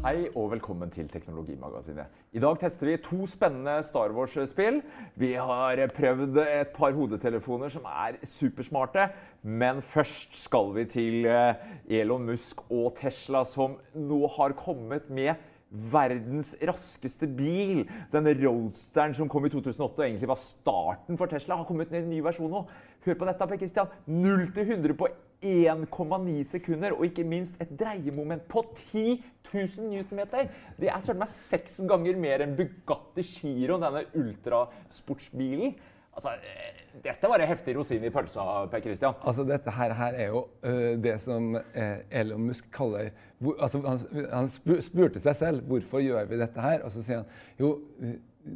Hei 0.00 0.30
og 0.32 0.46
velkommen 0.54 0.88
til 0.88 1.10
Teknologimagasinet. 1.12 2.08
I 2.32 2.40
dag 2.40 2.54
tester 2.62 2.88
vi 2.88 2.94
to 3.04 3.26
spennende 3.28 3.82
Star 3.84 4.14
Wars-spill. 4.16 4.78
Vi 5.20 5.34
har 5.36 5.82
prøvd 5.92 6.40
et 6.40 6.70
par 6.72 6.96
hodetelefoner 6.96 7.68
som 7.68 7.84
er 7.84 8.16
supersmarte. 8.24 9.10
Men 9.42 9.82
først 9.84 10.38
skal 10.40 10.72
vi 10.78 10.86
til 10.88 11.28
eh, 11.28 12.00
Elon 12.00 12.24
Musk 12.30 12.64
og 12.70 12.96
Tesla, 12.96 13.44
som 13.44 13.76
nå 13.92 14.24
har 14.38 14.56
kommet 14.56 15.10
med 15.12 15.34
verdens 15.68 16.54
raskeste 16.64 17.28
bil. 17.28 17.84
Denne 18.08 18.32
Roadsteren 18.40 19.12
som 19.14 19.28
kom 19.28 19.44
i 19.44 19.52
2008 19.52 20.00
og 20.00 20.06
egentlig 20.06 20.32
var 20.32 20.40
starten 20.40 21.20
for 21.20 21.28
Tesla, 21.28 21.60
har 21.60 21.68
kommet 21.68 21.92
med 21.92 22.06
en 22.06 22.14
ny 22.16 22.24
versjon 22.24 22.48
nå. 22.48 22.64
Hør 23.04 23.20
på 23.20 23.28
dette, 23.28 23.52
Per 23.52 23.60
Christian. 23.60 23.98
0 24.08 24.48
til 24.56 24.78
100 24.78 24.96
på 24.96 25.12
1,9 25.42 26.42
sekunder, 26.48 26.96
og 26.96 27.06
ikke 27.08 27.24
minst 27.24 27.60
et 27.62 27.70
dreiemoment 27.80 28.44
på 28.50 28.64
10 28.92 29.22
000 29.52 29.88
newtonmeter. 29.90 30.50
Det 30.80 30.90
er 30.90 31.00
søren 31.04 31.22
meg 31.22 31.32
seks 31.32 31.80
ganger 31.88 32.18
mer 32.20 32.44
enn 32.44 32.56
Bugatti 32.58 33.24
Giro, 33.26 33.80
denne 33.82 34.04
ultrasportsbilen. 34.16 35.74
Altså, 36.10 36.34
eh, 36.44 36.80
dette 37.04 37.28
var 37.30 37.40
en 37.40 37.48
heftig 37.48 37.76
rosin 37.78 38.04
i 38.04 38.10
pølsa, 38.12 38.44
Per 38.70 38.82
Christian. 38.84 39.14
Altså, 39.22 39.44
dette 39.46 39.72
her, 39.72 39.92
her 39.94 40.16
er 40.18 40.32
jo 40.32 40.42
uh, 40.66 40.96
det 41.00 41.16
som 41.22 41.54
uh, 41.54 41.98
Elon 42.10 42.48
Musk 42.48 42.66
kaller 42.74 43.12
hvor, 43.38 43.56
altså, 43.62 43.80
Han, 43.86 44.00
han 44.32 44.50
spurte 44.50 45.22
seg 45.22 45.38
selv 45.38 45.62
hvorfor 45.70 46.02
gjør 46.04 46.26
vi 46.28 46.40
dette 46.42 46.60
her, 46.60 46.82
og 46.84 46.92
så 46.92 47.04
sier 47.06 47.22
han 47.22 47.62
jo 47.62 47.76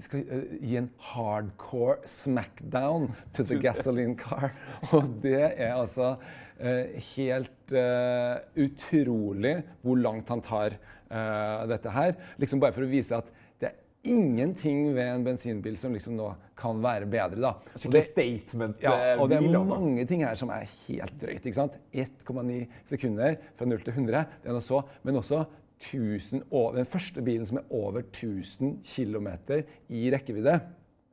skal 0.05 0.25
uh, 0.31 0.55
gi 0.65 0.79
en 0.81 0.89
hardcore 1.13 1.99
smackdown 2.09 3.11
to 3.37 3.45
the 3.45 3.59
gasoline 3.61 4.17
car. 4.17 4.55
Og 4.97 5.11
det 5.23 5.43
er 5.43 5.75
altså 5.75 6.15
Eh, 6.55 7.01
helt 7.17 7.73
eh, 7.75 8.37
utrolig 8.63 9.57
hvor 9.83 9.99
langt 9.99 10.29
han 10.31 10.43
tar 10.45 10.77
eh, 10.77 11.65
dette 11.67 11.91
her. 11.91 12.15
Liksom 12.39 12.61
bare 12.63 12.77
for 12.77 12.87
å 12.87 12.91
vise 12.91 13.19
at 13.19 13.27
det 13.59 13.73
er 13.73 14.13
ingenting 14.15 14.93
ved 14.95 15.09
en 15.17 15.25
bensinbil 15.27 15.75
som 15.81 15.97
liksom 15.97 16.15
nå 16.15 16.29
kan 16.59 16.79
være 16.85 17.09
bedre. 17.11 17.41
da. 17.43 17.53
Skikkelig 17.75 18.05
statement. 18.07 18.87
Ja, 18.87 19.17
og 19.19 19.33
det 19.33 19.41
er 19.41 19.49
altså. 19.49 19.81
mange 19.81 20.07
ting 20.07 20.23
her 20.23 20.39
som 20.39 20.55
er 20.55 20.71
helt 20.85 21.19
drøyt. 21.19 21.43
ikke 21.43 21.59
sant? 21.59 21.75
1,9 21.91 22.63
sekunder 22.93 23.35
fra 23.59 23.67
0 23.67 23.83
til 23.83 23.97
100, 23.99 24.25
det 24.45 24.53
er 24.53 24.55
noe 24.55 24.69
så, 24.69 24.85
men 25.03 25.19
også 25.19 25.43
1000, 25.93 26.47
den 26.77 26.89
første 26.89 27.23
bilen 27.25 27.47
som 27.49 27.61
er 27.61 27.69
over 27.75 28.03
1000 28.05 28.81
km 28.85 29.29
i 29.89 30.09
rekkevidde. 30.15 30.59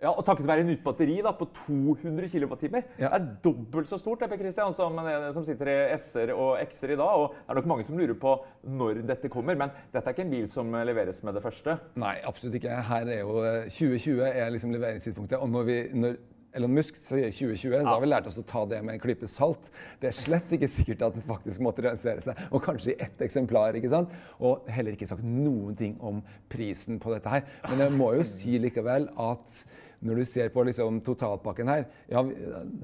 Ja, 0.01 0.09
og 0.17 0.23
Takket 0.25 0.47
være 0.49 0.63
nytt 0.65 0.81
batteri 0.81 1.19
da, 1.21 1.29
på 1.37 1.45
200 1.53 2.25
kWt. 2.31 2.63
Ja. 2.97 3.05
Det 3.05 3.09
er 3.19 3.25
dobbelt 3.45 3.89
så 3.89 3.99
stort 4.01 4.23
det, 4.23 4.39
Christian, 4.39 4.73
som, 4.73 4.97
som 5.35 5.45
sitter 5.45 5.69
i 5.69 5.75
S-er 5.99 6.31
og 6.33 6.55
X-er 6.63 6.95
i 6.95 6.97
dag. 6.97 7.21
og 7.21 7.35
Det 7.35 7.53
er 7.53 7.59
nok 7.59 7.69
mange 7.69 7.85
som 7.85 7.99
lurer 7.99 8.17
på 8.17 8.33
når 8.65 9.03
dette 9.05 9.29
kommer. 9.29 9.59
Men 9.59 9.69
dette 9.93 10.01
er 10.09 10.15
ikke 10.15 10.25
en 10.25 10.33
bil 10.33 10.47
som 10.49 10.73
leveres 10.73 11.21
med 11.21 11.37
det 11.37 11.43
første? 11.45 11.77
Nei, 12.01 12.15
absolutt 12.25 12.57
ikke. 12.57 12.79
Her 12.89 13.13
er 13.13 13.21
jo 13.21 13.35
2020 13.69 14.23
eh, 14.25 14.41
er 14.41 14.49
liksom 14.55 14.73
leveringstidspunktet. 14.73 15.37
og 15.37 15.53
når 15.53 15.69
vi, 15.69 15.77
når 15.93 16.17
Elon 16.57 16.73
Musk 16.75 16.97
sier 16.99 17.29
2020, 17.31 17.77
så 17.79 17.87
har 17.87 18.01
vi 18.03 18.09
lært 18.09 18.25
oss 18.27 18.39
å 18.41 18.43
ta 18.47 18.65
det 18.67 18.81
med 18.83 18.97
en 18.97 19.01
klype 19.03 19.27
salt. 19.31 19.69
Det 20.01 20.09
er 20.09 20.17
slett 20.17 20.51
ikke 20.51 20.67
sikkert 20.71 21.05
at 21.07 21.15
den 21.15 21.23
faktisk 21.27 21.63
måtte 21.63 21.85
realisere 21.85 22.23
seg. 22.25 22.41
Og 22.51 22.63
kanskje 22.65 22.91
i 22.91 22.97
ett 23.05 23.23
eksemplar. 23.23 23.77
ikke 23.79 23.91
sant? 23.93 24.11
Og 24.43 24.67
heller 24.71 24.97
ikke 24.97 25.07
sagt 25.07 25.23
noen 25.23 25.77
ting 25.79 25.95
om 26.03 26.19
prisen 26.51 26.99
på 26.99 27.13
dette 27.15 27.31
her. 27.31 27.45
Men 27.69 27.85
jeg 27.85 27.95
må 27.95 28.11
jo 28.17 28.27
si 28.27 28.57
likevel 28.59 29.07
at 29.15 29.61
når 30.01 30.19
du 30.19 30.25
ser 30.25 30.49
på 30.51 30.63
liksom, 30.65 30.97
totalpakken 31.05 31.69
her 31.69 31.83
ja, 32.09 32.23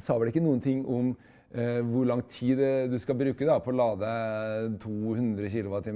Sa 0.05 0.19
vel 0.21 0.29
ikke 0.29 0.43
noen 0.45 0.61
ting 0.61 0.83
om 0.85 1.15
eh, 1.53 1.79
hvor 1.85 2.07
lang 2.09 2.23
tid 2.31 2.61
du 2.91 2.97
skal 3.01 3.17
bruke 3.19 3.47
da, 3.47 3.59
på 3.63 3.73
å 3.73 3.77
lade 3.77 4.09
200 4.83 5.51
kWt. 5.53 5.91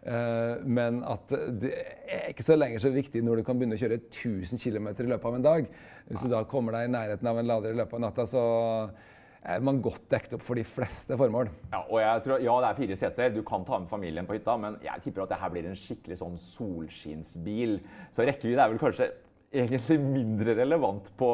Uh, 0.00 0.64
men 0.64 1.02
at 1.04 1.32
det 1.60 1.74
er 2.08 2.30
ikke 2.32 2.46
så 2.46 2.56
lenger 2.56 2.80
så 2.80 2.92
viktig 2.94 3.20
når 3.24 3.40
du 3.40 3.46
kan 3.46 3.58
begynne 3.60 3.76
å 3.76 3.82
kjøre 3.82 4.00
1000 4.00 4.60
km 4.62 4.90
i 4.94 5.10
løpet 5.12 5.30
av 5.30 5.38
en 5.38 5.46
dag. 5.46 5.70
Hvis 6.10 6.24
du 6.24 6.32
da 6.32 6.42
kommer 6.48 6.78
deg 6.78 6.88
i 6.88 6.92
nærheten 6.94 7.28
av 7.30 7.38
en 7.38 7.50
lader 7.50 7.74
i 7.74 7.80
løpet 7.80 7.98
av 7.98 8.04
natta, 8.06 8.26
så 8.28 8.44
er 9.40 9.62
man 9.64 9.80
godt 9.80 10.04
dekket 10.12 10.36
opp 10.36 10.44
for 10.44 10.58
de 10.58 10.64
fleste 10.68 11.16
formål. 11.16 11.48
Ja, 11.72 11.80
og 11.86 11.96
jeg 12.02 12.24
tror, 12.26 12.42
ja, 12.44 12.56
det 12.60 12.68
er 12.68 12.78
fire 12.82 12.98
seter. 12.98 13.32
Du 13.32 13.40
kan 13.46 13.64
ta 13.64 13.78
med 13.80 13.88
familien 13.88 14.28
på 14.28 14.36
hytta, 14.36 14.56
men 14.60 14.76
jeg 14.84 15.04
tipper 15.04 15.24
at 15.24 15.32
det 15.32 15.40
her 15.40 15.52
blir 15.54 15.68
en 15.70 15.78
skikkelig 15.78 16.20
sånn 16.20 16.36
solskinnsbil. 16.40 17.78
Så 18.12 18.26
rekkevidde 18.28 18.66
er 18.66 18.72
vel 18.74 18.82
kanskje 18.82 19.08
egentlig 19.50 19.98
mindre 19.98 20.54
relevant 20.54 21.10
på, 21.18 21.30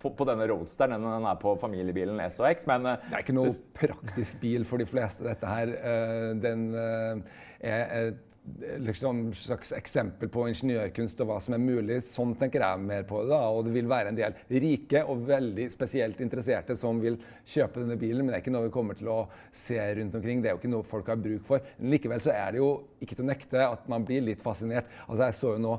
på, 0.00 0.10
på, 0.12 0.26
denne 0.28 0.48
Roadsteren 0.50 0.98
enn 0.98 1.06
den 1.08 1.30
er 1.30 1.40
på 1.40 1.54
familiebilen 1.60 2.20
S 2.26 2.36
og 2.42 2.50
X. 2.50 2.68
Men 2.68 2.90
eh, 2.90 3.08
det 3.08 3.16
er 3.16 3.24
ikke 3.24 3.38
noe 3.38 3.56
praktisk 3.76 4.36
bil 4.42 4.68
for 4.68 4.82
de 4.82 4.88
fleste, 4.88 5.24
dette 5.24 5.48
her. 5.48 5.72
Eh, 5.80 6.28
den 6.44 6.68
eh, 6.76 7.42
er 7.64 7.84
et 8.10 8.22
liksom, 8.84 9.30
slags 9.32 9.72
eksempel 9.72 10.28
på 10.28 10.44
ingeniørkunst 10.50 11.20
og 11.24 11.30
hva 11.30 11.38
som 11.40 11.56
er 11.56 11.62
mulig. 11.62 12.02
Sånn 12.04 12.34
tenker 12.36 12.60
jeg 12.60 12.84
mer 12.84 13.08
på 13.08 13.22
det. 13.22 13.32
da, 13.32 13.40
Og 13.48 13.64
det 13.64 13.72
vil 13.78 13.88
være 13.88 14.12
en 14.12 14.20
del 14.20 14.36
rike 14.66 15.00
og 15.08 15.24
veldig 15.30 15.70
spesielt 15.72 16.20
interesserte 16.20 16.76
som 16.76 17.00
vil 17.00 17.16
kjøpe 17.48 17.80
denne 17.80 17.96
bilen, 17.96 18.20
men 18.20 18.34
det 18.34 18.42
er 18.42 18.44
ikke 18.44 18.54
noe 18.58 18.68
vi 18.68 18.76
kommer 18.76 19.00
til 19.00 19.08
å 19.08 19.18
se 19.48 19.80
rundt 19.80 20.20
omkring. 20.20 20.44
Det 20.44 20.52
er 20.52 20.58
jo 20.58 20.60
ikke 20.60 20.74
noe 20.76 20.90
folk 20.92 21.08
har 21.08 21.24
bruk 21.24 21.48
for. 21.48 21.64
Men 21.80 21.96
likevel 21.96 22.20
så 22.20 22.36
er 22.36 22.52
det 22.52 22.60
jo 22.60 22.70
ikke 23.00 23.16
til 23.16 23.24
å 23.24 23.32
nekte 23.32 23.68
at 23.70 23.88
man 23.88 24.04
blir 24.04 24.28
litt 24.28 24.44
fascinert. 24.44 24.92
Altså 25.08 25.30
Jeg 25.30 25.40
så 25.40 25.56
jo 25.56 25.64
nå 25.64 25.78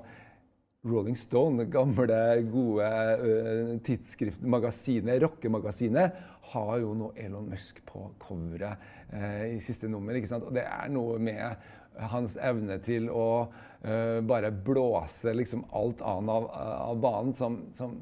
Rolling 0.85 1.17
Stone, 1.17 1.63
det 1.63 1.71
gamle, 1.73 2.19
gode 2.51 2.89
uh, 3.21 3.71
tidsskriftmagasinet, 3.85 5.21
rockemagasinet, 5.23 6.19
har 6.51 6.75
jo 6.81 6.93
nå 6.97 7.09
Elon 7.17 7.49
Musk 7.49 7.81
på 7.89 8.03
coveret 8.21 8.83
uh, 9.13 9.47
i 9.49 9.59
siste 9.63 9.89
nummer. 9.91 10.15
ikke 10.17 10.29
sant? 10.29 10.45
Og 10.45 10.53
det 10.55 10.65
er 10.67 10.91
noe 10.93 11.17
med 11.17 11.71
hans 12.11 12.35
evne 12.37 12.77
til 12.85 13.09
å 13.09 13.47
uh, 13.47 14.19
bare 14.27 14.53
blåse 14.53 15.33
liksom 15.33 15.65
alt 15.75 16.03
annet 16.05 16.35
av, 16.35 16.47
av 16.91 17.01
banen 17.01 17.33
som, 17.37 17.63
som 17.77 17.97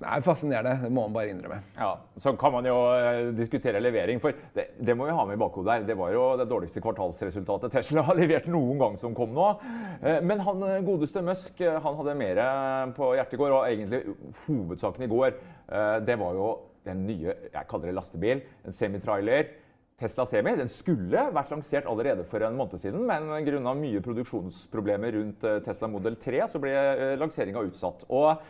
som 0.00 0.08
er 0.08 0.24
fascinerende. 0.24 0.72
Det 0.86 0.90
må 0.92 1.04
man 1.06 1.14
bare 1.14 1.32
innrømme. 1.34 1.60
Ja, 1.76 1.90
Så 2.16 2.32
kan 2.40 2.52
man 2.52 2.66
jo 2.66 2.76
uh, 2.88 3.30
diskutere 3.36 3.80
levering, 3.80 4.20
for 4.20 4.32
det, 4.54 4.70
det, 4.80 4.96
må 4.96 5.06
vi 5.06 5.16
ha 5.16 5.24
med 5.28 5.36
i 5.36 5.40
bakhodet 5.40 5.72
her. 5.72 5.86
Det 5.86 5.96
var 5.98 6.12
jo 6.14 6.24
det 6.40 6.48
dårligste 6.48 6.80
kvartalsresultatet 6.80 7.72
Tesla 7.72 8.04
har 8.08 8.18
levert 8.18 8.48
noen 8.50 8.80
gang 8.80 8.98
som 9.00 9.14
kom 9.16 9.34
nå. 9.36 9.48
Uh, 10.00 10.20
men 10.24 10.40
han 10.46 10.64
eh, 10.66 10.80
godeste 10.86 11.22
Musk 11.24 11.60
han 11.60 11.96
hadde 11.98 12.16
mer 12.16 12.38
på 12.96 13.12
hjertet 13.16 13.36
i 13.36 13.40
går, 13.40 13.52
og 13.54 13.66
egentlig 13.68 14.14
hovedsaken 14.46 15.04
i 15.04 15.08
går, 15.10 15.34
det 16.06 16.16
var 16.18 16.34
jo 16.34 16.46
den 16.86 17.02
nye 17.06 17.34
jeg 17.52 17.66
kaller 17.70 17.90
det 17.90 17.94
lastebil, 17.94 18.40
en 18.66 18.74
semitrailer. 18.74 19.50
Tesla 20.00 20.24
Semi 20.26 20.54
den 20.56 20.70
skulle 20.72 21.26
vært 21.34 21.52
lansert 21.52 21.88
allerede 21.90 22.24
for 22.26 22.42
en 22.46 22.56
måned 22.58 22.80
siden, 22.80 23.04
men 23.06 23.28
grunnet 23.46 23.82
mye 23.82 24.00
produksjonsproblemer 24.04 25.14
rundt 25.18 25.44
Tesla 25.66 25.90
Model 25.92 26.16
3 26.20 26.40
så 26.54 26.62
ble 26.62 26.72
lanseringa 27.20 27.62
utsatt. 27.68 28.06
Og 28.08 28.40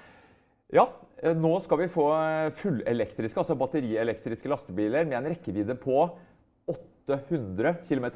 ja, 0.74 0.86
eh, 1.22 1.36
nå 1.36 1.52
skal 1.64 1.82
vi 1.82 1.88
få 1.92 2.06
eh, 2.16 2.50
fullelektriske, 2.58 3.40
altså 3.42 3.56
batterielektriske 3.58 4.50
lastebiler 4.52 5.08
med 5.08 5.18
en 5.20 5.32
rekkevidde 5.34 5.76
på 5.80 6.04
800 6.70 7.80
km. 7.88 8.10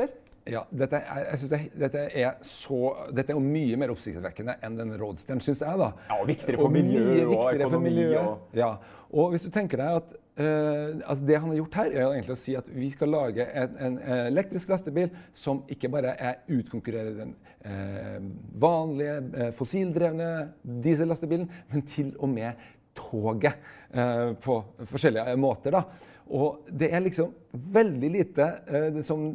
Ja, 0.44 0.60
dette 0.68 0.98
er, 1.00 1.22
jeg 1.30 1.40
synes 1.40 1.52
det, 1.54 1.60
dette, 1.80 2.00
er 2.20 2.34
så, 2.44 2.80
dette 3.16 3.32
er 3.32 3.38
jo 3.38 3.44
mye 3.44 3.78
mer 3.80 3.94
oppsiktsvekkende 3.94 4.58
enn 4.66 4.76
den 4.76 4.92
Roadsteren, 5.00 5.40
syns 5.44 5.62
jeg. 5.64 5.78
da. 5.80 5.88
Ja, 6.10 6.18
og 6.20 6.28
viktigere 6.28 6.60
for 6.60 6.74
miljø 6.74 7.24
og 7.30 7.54
økonomi. 7.54 7.94
Og... 8.20 8.50
Ja, 8.58 8.74
og 9.14 9.32
hvis 9.32 9.46
du 9.46 9.50
tenker 9.54 9.80
deg 9.80 10.02
at 10.02 10.12
Uh, 10.34 10.98
altså 11.06 11.22
det 11.28 11.36
han 11.38 11.50
har 11.52 11.58
gjort 11.60 11.76
her, 11.78 11.92
er 11.92 12.08
egentlig 12.08 12.34
å 12.34 12.40
si 12.40 12.56
at 12.58 12.66
vi 12.74 12.88
skal 12.90 13.12
lage 13.14 13.44
en, 13.54 13.76
en 13.86 13.98
elektrisk 14.16 14.72
lastebil 14.72 15.12
som 15.30 15.60
ikke 15.70 15.90
bare 15.94 16.16
er 16.18 16.40
utkonkurrerer 16.50 17.12
den 17.20 17.36
uh, 17.62 18.16
vanlige 18.64 19.20
uh, 19.28 19.50
fossildrevne 19.54 20.30
diesellastebilen, 20.86 21.46
men 21.70 21.86
til 21.86 22.10
og 22.18 22.32
med 22.34 22.66
toget 22.94 23.56
på 24.42 24.54
forskjellige 24.86 25.32
måter. 25.38 25.74
da. 25.74 26.13
Og 26.32 26.64
det 26.72 26.88
er 26.88 27.02
liksom 27.04 27.34
veldig 27.52 28.08
lite 28.14 28.46
eh, 28.66 28.96
som 29.04 29.26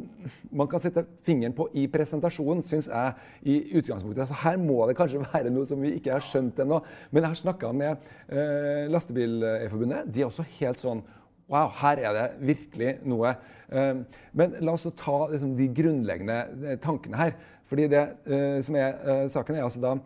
man 0.50 0.68
kan 0.70 0.82
sette 0.82 1.04
fingeren 1.26 1.54
på 1.54 1.68
i 1.78 1.86
presentasjonen, 1.90 2.64
syns 2.66 2.88
jeg. 2.90 3.14
i 3.42 3.78
utgangspunktet. 3.78 4.28
Så 4.28 4.40
her 4.42 4.58
må 4.58 4.82
det 4.88 4.96
kanskje 4.98 5.22
være 5.32 5.52
noe 5.54 5.68
som 5.68 5.80
vi 5.80 5.94
ikke 5.98 6.16
har 6.16 6.26
skjønt 6.26 6.58
ennå. 6.64 6.80
Men 7.10 7.22
jeg 7.22 7.34
har 7.34 7.40
snakka 7.44 7.72
med 7.72 8.10
eh, 8.26 8.90
Lastebileierforbundet. 8.90 10.10
De 10.10 10.24
er 10.24 10.30
også 10.30 10.46
helt 10.58 10.82
sånn 10.82 11.02
Wow, 11.50 11.72
her 11.80 11.98
er 11.98 12.14
det 12.14 12.26
virkelig 12.46 12.92
noe. 13.10 13.32
Eh, 13.74 14.02
men 14.38 14.52
la 14.62 14.74
oss 14.76 14.86
ta 14.98 15.16
liksom, 15.32 15.56
de 15.58 15.66
grunnleggende 15.74 16.36
eh, 16.62 16.76
tankene 16.82 17.18
her. 17.18 17.34
Fordi 17.70 17.88
det 17.90 18.04
eh, 18.30 18.60
som 18.66 18.78
er 18.78 19.00
eh, 19.02 19.24
saken, 19.30 19.58
er 19.58 19.66
altså 19.66 19.82
da 19.82 19.96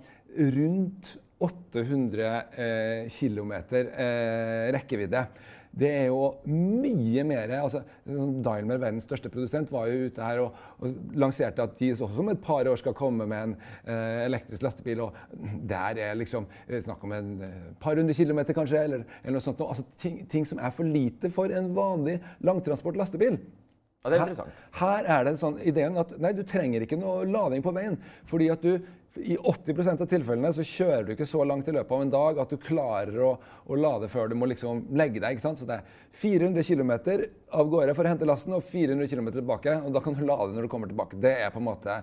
rundt 0.55 1.19
800 1.45 3.09
km 3.13 3.53
rekkevidde 4.73 5.25
det 5.75 5.91
er 5.91 6.05
jo 6.07 6.21
mye 6.47 7.25
mer 7.27 7.51
altså, 7.59 7.81
Daimler, 8.07 8.79
verdens 8.79 9.07
største 9.09 9.31
produsent, 9.33 9.73
var 9.75 9.89
jo 9.91 10.07
ute 10.07 10.23
her 10.23 10.43
og, 10.45 10.61
og 10.79 11.17
lanserte 11.19 11.65
at 11.65 11.75
de 11.81 11.91
også 11.95 12.23
om 12.23 12.31
et 12.31 12.43
par 12.43 12.69
år 12.71 12.79
skal 12.79 12.95
komme 12.97 13.27
med 13.27 13.49
en 13.49 13.57
eh, 13.83 14.25
elektrisk 14.29 14.63
lastebil. 14.63 15.03
og 15.07 15.19
Der 15.69 15.99
er 16.07 16.15
liksom 16.19 16.47
eh, 16.69 16.79
snakk 16.83 17.03
om 17.05 17.17
en 17.17 17.35
eh, 17.43 17.59
par 17.83 17.99
hundre 17.99 18.15
kilometer, 18.15 18.55
kanskje, 18.55 18.85
eller, 18.87 19.05
eller 19.25 19.39
noe 19.39 19.45
sånt. 19.45 19.63
Altså, 19.67 19.87
ting, 19.99 20.23
ting, 20.31 20.47
som 20.47 20.63
er 20.63 20.75
for 20.75 20.87
lite 20.87 21.31
for 21.35 21.51
en 21.51 21.73
vanlig 21.75 22.21
langtransport 22.47 23.01
lastebil. 23.01 23.41
Ja, 24.05 24.11
det 24.11 24.19
er 24.19 24.21
her, 24.21 24.29
interessant. 24.29 24.67
her 24.79 25.07
er 25.09 25.25
det 25.25 25.33
en 25.33 25.41
sånn 25.41 25.63
ideen 25.65 25.97
at 25.99 26.13
nei, 26.21 26.35
du 26.37 26.45
trenger 26.47 26.85
ikke 26.85 27.01
noe 27.01 27.25
lading 27.27 27.65
på 27.65 27.73
veien. 27.75 27.97
fordi 28.31 28.51
at 28.53 28.63
du 28.63 28.77
i 29.17 29.37
80 29.39 30.01
av 30.03 30.09
tilfellene 30.11 30.51
så 30.55 30.65
kjører 30.67 31.05
du 31.07 31.13
ikke 31.15 31.29
så 31.29 31.45
langt 31.47 31.69
i 31.71 31.75
løpet 31.75 31.95
av 31.95 32.03
en 32.03 32.11
dag 32.11 32.39
at 32.43 32.51
du 32.51 32.59
klarer 32.59 33.21
å, 33.23 33.31
å 33.39 33.79
lade 33.79 34.09
før 34.11 34.33
du 34.33 34.35
må 34.39 34.49
liksom 34.51 34.85
legge 34.99 35.23
deg. 35.23 35.37
ikke 35.37 35.45
sant? 35.45 35.63
Så 35.63 35.69
det 35.69 35.77
er 35.79 35.87
400 36.19 36.67
km 36.67 36.93
av 37.55 37.71
gårde 37.71 37.95
for 37.95 38.03
å 38.03 38.11
hente 38.11 38.29
lasten 38.29 38.57
og 38.57 38.65
400 38.67 39.11
km 39.13 39.31
tilbake. 39.37 39.77
Og 39.87 39.95
da 39.95 40.03
kan 40.03 40.19
du 40.19 40.25
lade 40.27 40.51
når 40.57 40.67
du 40.67 40.73
kommer 40.73 40.91
tilbake. 40.91 41.21
Det 41.23 41.35
er 41.47 41.55
på 41.55 41.63
en 41.63 41.69
måte 41.69 41.99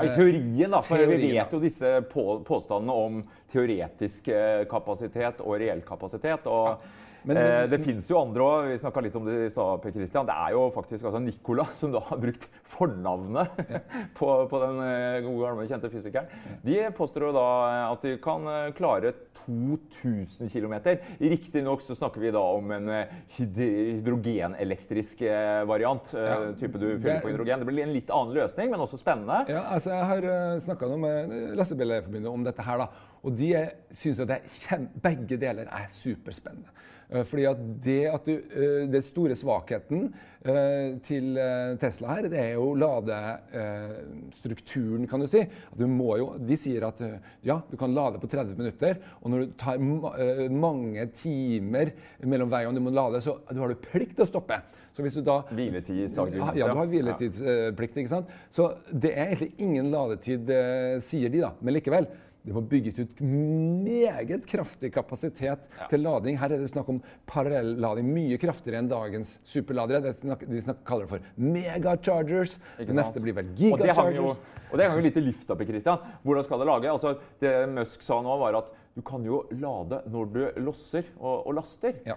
I 0.00 0.08
teorien, 0.16 0.72
da. 0.72 0.80
For 0.82 1.04
vi 1.04 1.34
vet 1.36 1.52
jo 1.52 1.60
disse 1.62 1.90
på, 2.10 2.26
påstandene 2.48 2.96
om 2.96 3.20
teoretisk 3.52 4.32
eh, 4.32 4.64
kapasitet 4.70 5.44
og 5.44 5.58
reell 5.60 5.84
kapasitet. 5.86 6.48
og 6.48 7.03
men- 7.24 7.36
eh, 7.36 7.66
Det 7.70 7.80
fins 7.84 8.08
jo 8.10 8.18
andre 8.20 8.42
òg. 8.42 8.68
Vi 8.72 8.78
snakka 8.78 9.02
litt 9.02 9.14
om 9.16 9.24
det 9.24 9.46
i 9.46 9.50
stad. 9.50 9.82
Per 9.82 9.90
Christian. 9.92 10.26
Det 10.26 10.34
er 10.34 10.50
jo 10.52 10.70
faktisk 10.74 11.04
altså 11.08 11.20
Nicola 11.22 11.64
som 11.74 11.90
da 11.92 12.00
har 12.00 12.18
brukt 12.18 12.46
fornavnet 12.64 13.48
på, 14.18 14.28
på 14.50 14.60
den 14.62 14.80
eh, 14.84 15.20
gode, 15.26 15.44
gamle, 15.46 15.66
kjente 15.68 15.90
fysikeren. 15.90 16.26
De 16.64 16.78
påstår 16.96 17.28
jo 17.28 17.32
da 17.36 17.46
at 17.92 18.02
de 18.02 18.16
kan 18.22 18.46
eh, 18.46 18.70
klare 18.76 19.12
2000 19.44 20.48
km. 20.52 20.74
Riktignok 21.20 21.80
så 21.84 21.94
snakker 21.96 22.20
vi 22.22 22.30
da 22.34 22.40
om 22.40 22.70
en 22.76 22.88
eh, 22.88 23.12
hyd- 23.36 23.60
hydrogenelektrisk 24.00 25.22
eh, 25.28 25.64
variant. 25.68 26.12
eh, 26.14 26.20
Ja. 26.24 26.38
Type 26.58 26.78
du 26.80 26.86
fyller 26.98 27.20
på 27.20 27.28
hydrogen. 27.32 27.60
Det 27.60 27.66
blir 27.68 27.82
en 27.84 27.92
litt 27.94 28.10
annen 28.10 28.34
løsning, 28.36 28.70
men 28.72 28.80
også 28.80 28.98
spennende. 29.00 29.44
Ja, 29.48 29.62
altså 29.74 29.90
Jeg 29.94 30.04
har 30.10 30.58
snakka 30.64 30.88
med 30.98 31.34
Lastebileierforbundet 31.58 32.32
om 32.32 32.44
dette 32.44 32.62
her. 32.62 32.78
da, 32.78 32.88
og 33.24 33.36
De 33.36 33.50
syns 33.94 34.20
at 34.20 34.28
det 34.28 34.40
er 34.72 34.88
begge 35.02 35.38
deler 35.40 35.68
er 35.70 35.86
superspennende. 35.90 36.68
Eh, 37.14 37.22
fordi 37.28 37.44
at 37.46 37.58
det 37.84 38.06
at 38.10 38.24
du, 38.26 38.32
det 38.34 38.92
Den 38.92 39.02
store 39.06 39.34
svakheten 39.38 40.08
eh, 40.44 40.98
til 41.06 41.36
eh, 41.38 41.76
Tesla 41.80 42.08
her, 42.16 42.28
det 42.32 42.40
er 42.40 42.52
jo 42.56 42.74
ladestrukturen, 42.78 45.06
kan 45.10 45.20
du 45.22 45.26
si. 45.30 45.40
At 45.46 45.78
du 45.78 45.86
må 45.90 46.16
jo, 46.20 46.26
de 46.38 46.56
sier 46.58 46.82
at 46.88 46.98
eh, 47.04 47.18
ja, 47.46 47.56
du 47.70 47.76
kan 47.80 47.94
lade 47.94 48.18
på 48.22 48.30
30 48.30 48.58
minutter, 48.58 48.92
og 49.22 49.26
når 49.32 49.38
du 49.44 49.48
tar 49.60 49.76
eh, 49.78 50.50
mange 50.50 51.02
timer 51.20 51.86
mellom 52.24 52.48
hver 52.52 52.62
gang 52.66 52.74
du 52.76 52.82
må 52.84 52.90
lade, 52.94 53.18
så 53.24 53.32
du 53.50 53.58
har 53.62 53.68
du 53.72 53.76
plikt 53.88 54.14
til 54.18 54.26
å 54.26 54.32
stoppe. 54.34 54.56
Så 54.94 55.02
hvis 55.02 55.16
du 55.18 55.22
da 55.26 55.36
Hviletidsargument. 55.50 56.54
ja, 56.58 56.66
du 56.70 56.76
har 56.78 56.86
hviletidsplikt. 56.86 57.96
ikke 57.98 58.12
sant? 58.12 58.26
Så 58.54 58.62
det 58.92 59.10
er 59.10 59.26
egentlig 59.32 59.54
ingen 59.58 59.90
ladetid, 59.90 60.50
eh, 60.54 61.00
sier 61.02 61.28
de, 61.34 61.40
da. 61.42 61.50
Men 61.60 61.74
likevel. 61.78 62.06
Det 62.44 62.52
må 62.52 62.60
bygges 62.68 62.98
ut 63.00 63.20
meget 63.24 64.44
kraftig 64.44 64.90
kapasitet 64.92 65.62
til 65.88 66.02
lading. 66.04 66.36
Her 66.36 66.52
er 66.52 66.60
det 66.60 66.68
snakk 66.68 66.90
om 66.92 66.98
parallellading 67.30 68.10
mye 68.12 68.36
kraftigere 68.40 68.82
enn 68.82 68.90
dagens 68.90 69.38
superladere. 69.48 70.02
Det 70.04 70.12
snakk, 70.18 70.44
de 70.50 70.60
snakk, 70.60 70.82
kaller 70.84 71.08
det 71.08 71.14
for 71.14 71.30
megachargers. 71.40 72.58
Det 72.76 72.92
neste 72.92 73.22
blir 73.24 73.38
vel 73.38 73.48
Og 73.48 73.80
det 73.80 73.96
hang 73.96 74.12
jo, 74.12 74.28
gigachargers. 74.28 74.68
og 74.68 74.76
det 74.76 74.90
hang 74.90 75.00
jo 75.00 75.06
litt 75.08 75.16
i 75.16 75.24
lufta, 75.24 75.56
på 75.56 75.68
Christian. 75.70 76.04
Hvordan 76.20 76.44
skal 76.44 76.60
det 76.60 76.68
lage? 76.68 76.92
Altså, 76.92 77.14
det 77.40 77.54
Musk 77.72 78.04
sa 78.04 78.20
nå, 78.20 78.36
var 78.44 78.60
at 78.60 78.72
du 78.94 79.02
kan 79.02 79.24
jo 79.26 79.40
lade 79.58 79.98
når 80.06 80.28
du 80.30 80.40
losser 80.62 81.08
og, 81.18 81.48
og 81.48 81.56
laster. 81.56 81.96
Ja. 82.06 82.14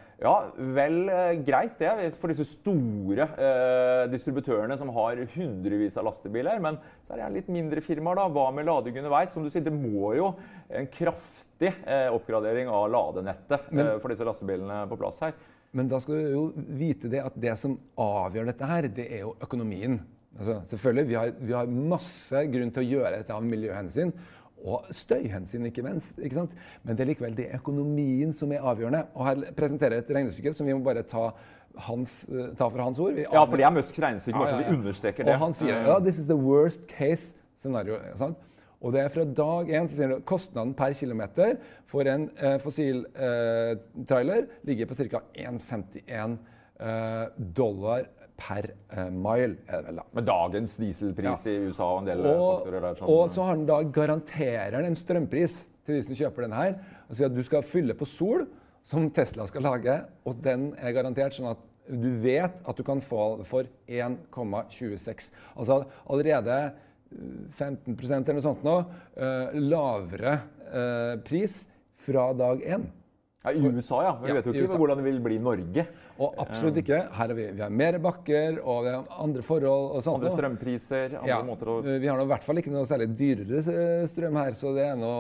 vel 0.78 1.00
eh, 1.10 1.40
greit 1.46 1.80
det 1.82 2.12
for 2.22 2.30
disse 2.30 2.46
store 2.52 3.26
eh, 3.34 4.04
distributørene 4.12 4.78
som 4.78 4.92
har 4.94 5.24
hundrevis 5.34 5.98
av 5.98 6.06
lastebiler. 6.06 6.62
Men 6.62 6.78
så 7.08 7.16
er 7.16 7.24
det 7.24 7.32
litt 7.40 7.50
mindre 7.54 7.82
firmaer. 7.82 8.22
da. 8.22 8.28
Hva 8.30 8.52
med 8.54 8.70
lading 8.70 9.00
underveis? 9.02 9.34
Som 9.34 9.48
du 9.48 9.50
sier, 9.50 9.66
det 9.66 9.74
må 9.74 10.14
jo 10.20 10.30
en 10.70 10.90
kraftig 10.94 11.74
eh, 11.82 12.12
oppgradering 12.14 12.70
av 12.70 12.86
ladenettet 12.94 13.72
Men- 13.72 13.96
eh, 13.96 13.98
for 14.04 14.14
disse 14.14 14.28
lastebilene 14.28 14.84
på 14.92 15.00
plass 15.02 15.24
her. 15.26 15.34
Men 15.74 15.90
da 15.90 15.98
skal 16.00 16.14
du 16.22 16.30
jo 16.32 16.46
vite 16.78 17.10
det 17.12 17.26
at 17.26 17.36
det 17.42 17.58
som 17.60 17.74
avgjør 18.00 18.54
dette 18.54 18.70
her, 18.70 18.86
det 18.88 19.10
er 19.18 19.26
jo 19.26 19.34
økonomien. 19.44 19.98
Altså, 20.38 20.62
selvfølgelig, 20.70 21.08
vi 21.10 21.16
har, 21.18 21.34
vi 21.42 21.54
har 21.58 21.66
masse 21.90 22.46
grunn 22.54 22.70
til 22.74 22.86
å 22.86 22.92
gjøre 22.94 23.18
dette 23.18 23.34
av 23.34 23.42
miljøhensyn. 23.46 24.14
Og 24.66 24.88
støyhensyn, 24.92 25.68
ikke 25.70 25.84
minst. 25.86 26.18
Ikke 26.18 26.40
sant? 26.40 26.56
Men 26.84 26.98
det 26.98 27.06
er 27.06 27.12
likevel 27.12 27.38
det 27.38 27.52
økonomien 27.60 28.34
som 28.34 28.52
er 28.52 28.66
avgjørende. 28.66 29.06
Og 29.14 29.28
her 29.28 29.54
presenterer 29.58 30.00
jeg 30.00 30.08
et 30.08 30.16
regnestykke 30.18 30.54
som 30.58 30.68
vi 30.68 30.74
må 30.74 30.82
bare 30.86 31.06
ta, 31.08 31.30
hans, 31.88 32.24
eh, 32.32 32.50
ta 32.58 32.66
for 32.66 32.82
hans 32.82 33.00
ord. 33.00 33.14
Vi 33.14 33.28
Ja, 33.28 33.44
for 33.44 33.56
det 33.58 33.66
er 33.66 33.76
Musks 33.76 34.00
regnestykke. 34.00 34.40
Bare 34.40 34.50
så 34.50 34.64
vi 34.64 34.78
understreker 34.78 35.24
det. 35.24 35.34
Og 35.34 35.40
han 35.46 35.54
sier 35.54 35.88
ja, 35.88 36.00
this 36.00 36.18
is 36.18 36.28
the 36.28 36.38
worst 36.38 36.88
case 36.90 37.36
scenario. 37.58 38.00
Sant? 38.16 38.38
Og 38.82 38.94
det 38.94 39.02
er 39.02 39.10
fra 39.10 39.26
dag 39.26 39.72
én 39.74 39.88
så 39.90 39.98
sier 39.98 40.12
han 40.14 40.26
kostnaden 40.28 40.76
per 40.78 40.94
kilometer 40.98 41.56
for 41.90 42.06
en 42.10 42.28
eh, 42.38 42.58
fossil 42.62 43.06
eh, 43.16 43.74
trailer 44.10 44.46
ligger 44.68 44.90
på 44.90 44.98
ca. 45.00 45.24
1,51 45.34 46.38
eh, 46.80 47.24
dollar 47.58 48.06
per 48.38 48.70
eh, 48.94 49.10
mile. 49.10 49.58
er 49.68 49.82
det 49.82 49.88
vel 49.90 50.00
da. 50.02 50.06
Med 50.14 50.28
dagens 50.30 50.78
dieselpris 50.78 51.46
i 51.50 51.56
USA 51.68 51.88
og 51.96 52.04
en 52.04 52.10
del 52.12 52.26
Og, 52.26 52.62
faktorer 52.62 52.82
der. 52.86 53.00
sånn- 53.00 53.10
og 53.10 53.32
så 53.34 53.48
har 53.48 53.56
den 53.56 53.66
da 53.66 53.82
garanterer 53.84 54.72
den 54.78 54.86
en 54.92 54.96
strømpris 54.96 55.58
til 55.86 55.96
de 55.98 56.04
som 56.04 56.16
kjøper 56.20 56.46
den 56.46 56.54
her. 56.58 56.76
Og 57.10 57.16
sier 57.16 57.26
at 57.32 57.36
du 57.36 57.44
skal 57.44 57.64
fylle 57.64 57.96
på 57.98 58.06
sol, 58.08 58.46
som 58.88 59.10
Tesla 59.12 59.46
skal 59.48 59.62
lage, 59.66 60.06
og 60.26 60.42
den 60.42 60.70
er 60.80 60.94
garantert 60.96 61.34
sånn 61.36 61.50
at 61.52 61.64
du 61.90 62.10
vet 62.22 62.54
at 62.68 62.76
du 62.76 62.84
kan 62.84 63.00
få 63.02 63.44
for 63.48 63.64
1,26. 63.88 65.32
Altså 65.58 65.82
allerede 66.10 66.58
eh, 66.68 67.58
15% 67.58 68.28
eller 68.28 68.34
noe 68.40 68.46
sånt 68.46 68.64
nå, 68.68 68.78
eh, 69.18 69.58
lavere 69.64 70.34
eh, 70.68 71.16
pris 71.24 71.66
fra 72.08 72.34
dag 72.38 72.62
én. 72.64 72.88
Ja, 73.48 73.54
I 73.56 73.72
USA, 73.72 74.02
ja. 74.04 74.12
Men 74.20 74.30
vi 74.30 74.36
vet 74.38 74.50
jo 74.50 74.54
ikke 74.66 74.80
hvordan 74.82 75.00
det 75.02 75.06
vil 75.08 75.20
bli 75.24 75.38
i 75.40 75.44
Norge. 75.44 75.86
Og 76.18 76.38
absolutt 76.42 76.80
ikke. 76.82 77.00
Her 77.14 77.30
har 77.30 77.34
vi, 77.38 77.46
vi 77.54 77.62
har 77.62 77.74
mer 77.74 77.98
bakker 78.02 78.60
og 78.64 78.84
vi 78.86 78.94
har 78.94 79.10
andre 79.24 79.44
forhold. 79.46 79.92
og 79.98 80.04
sånt. 80.06 80.22
Andre 80.22 80.34
strømpriser, 80.34 81.18
andre 81.22 81.30
Ja, 81.30 81.40
måter 81.46 81.72
å 81.72 81.78
Vi 81.86 82.10
har 82.10 82.18
nå 82.18 82.26
i 82.26 82.32
hvert 82.34 82.46
fall 82.48 82.62
ikke 82.62 82.74
noe 82.74 82.90
særlig 82.90 83.10
dyrere 83.20 83.62
eh, 83.62 84.06
strøm 84.10 84.40
her, 84.42 84.58
så 84.58 84.74
det 84.76 84.86
er 84.90 84.96
nå 85.00 85.14